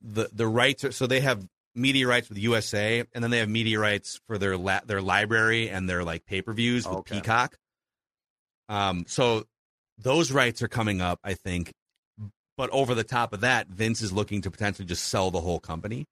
[0.00, 0.96] the the rights.
[0.96, 4.56] So they have media rights with USA, and then they have media rights for their
[4.56, 7.16] la- their library and their like pay per views with Okay.
[7.16, 7.56] Peacock.
[8.68, 9.44] Um, so
[9.98, 11.72] those rights are coming up, I think.
[12.56, 15.60] But over the top of that, Vince is looking to potentially just sell the whole
[15.60, 16.04] company.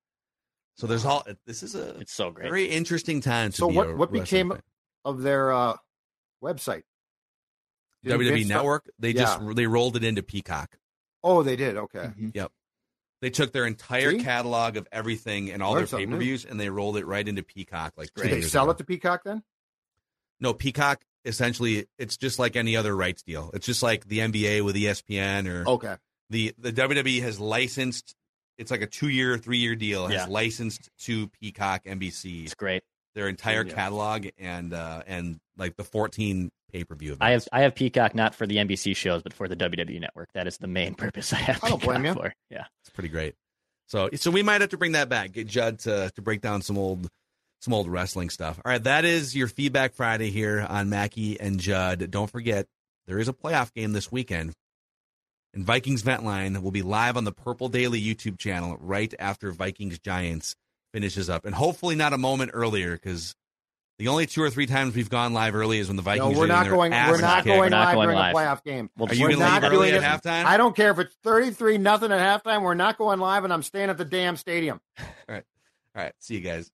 [0.81, 1.25] So there's all.
[1.47, 2.45] This is a it's so great.
[2.45, 3.51] very interesting time.
[3.51, 4.63] To So be what- what became fan.
[5.05, 5.77] Of their uh,
[6.43, 6.83] website.
[8.03, 8.91] Didn't WWE Vince start- Network?
[8.99, 10.79] They just they rolled it into Peacock.
[11.23, 11.77] Oh, they did.
[11.77, 12.11] Okay.
[12.19, 12.49] Mhm.
[13.21, 14.23] They took their entire See?
[14.25, 17.05] catalog of everything and all Learned their something pay per views, and they rolled it
[17.07, 17.93] right into Peacock.
[17.99, 18.71] Like two Did they sell ago.
[18.73, 19.43] it to Peacock then?
[20.41, 23.51] No, Peacock essentially it's just like any other rights deal.
[23.53, 25.97] It's just like the NBA with ESPN or Okay.
[26.31, 28.15] the the WWE has licensed.
[28.61, 30.07] It's like a two year, three year deal.
[30.07, 30.27] Has Yeah.
[30.29, 32.83] licensed to Peacock, NBC It's great.
[33.15, 33.75] their entire Yeah.
[33.75, 37.17] catalog and uh and like the fourteen pay per view.
[37.21, 40.29] I have I have Peacock not for the NBC shows, but for the WWE network.
[40.35, 42.15] That is the main purpose I have I don't Peacock blame you.
[42.15, 42.35] for.
[42.51, 42.65] Yeah.
[42.83, 43.35] It's pretty great.
[43.87, 45.33] So so we might have to bring that back.
[45.33, 47.09] Get Judd to to break down some old
[47.63, 48.59] some old wrestling stuff.
[48.65, 52.11] All right, that is your feedback Friday here on Mackey and Judd.
[52.11, 52.67] Don't forget
[53.07, 54.53] there is a playoff game this weekend.
[55.53, 59.51] And Vikings Vent Line will be live on the Purple Daily YouTube channel right after
[59.51, 60.55] Vikings Giants
[60.93, 63.35] finishes up, and hopefully not a moment earlier because
[63.99, 66.35] the only two or three times we've gone live early is when the Vikings.
[66.35, 66.93] No, we're getting not going.
[66.93, 67.47] We're not kicked.
[67.47, 68.35] going We're not live going during live.
[68.35, 68.91] a playoff game.
[68.97, 70.45] Well, Are you We're going to not leave early at halftime?
[70.45, 72.63] I don't care if it's thirty-three nothing at halftime.
[72.63, 74.81] We're not going live, and I'm staying at the damn stadium.
[74.99, 75.45] All right,
[75.97, 76.13] all right.
[76.19, 76.71] see you guys.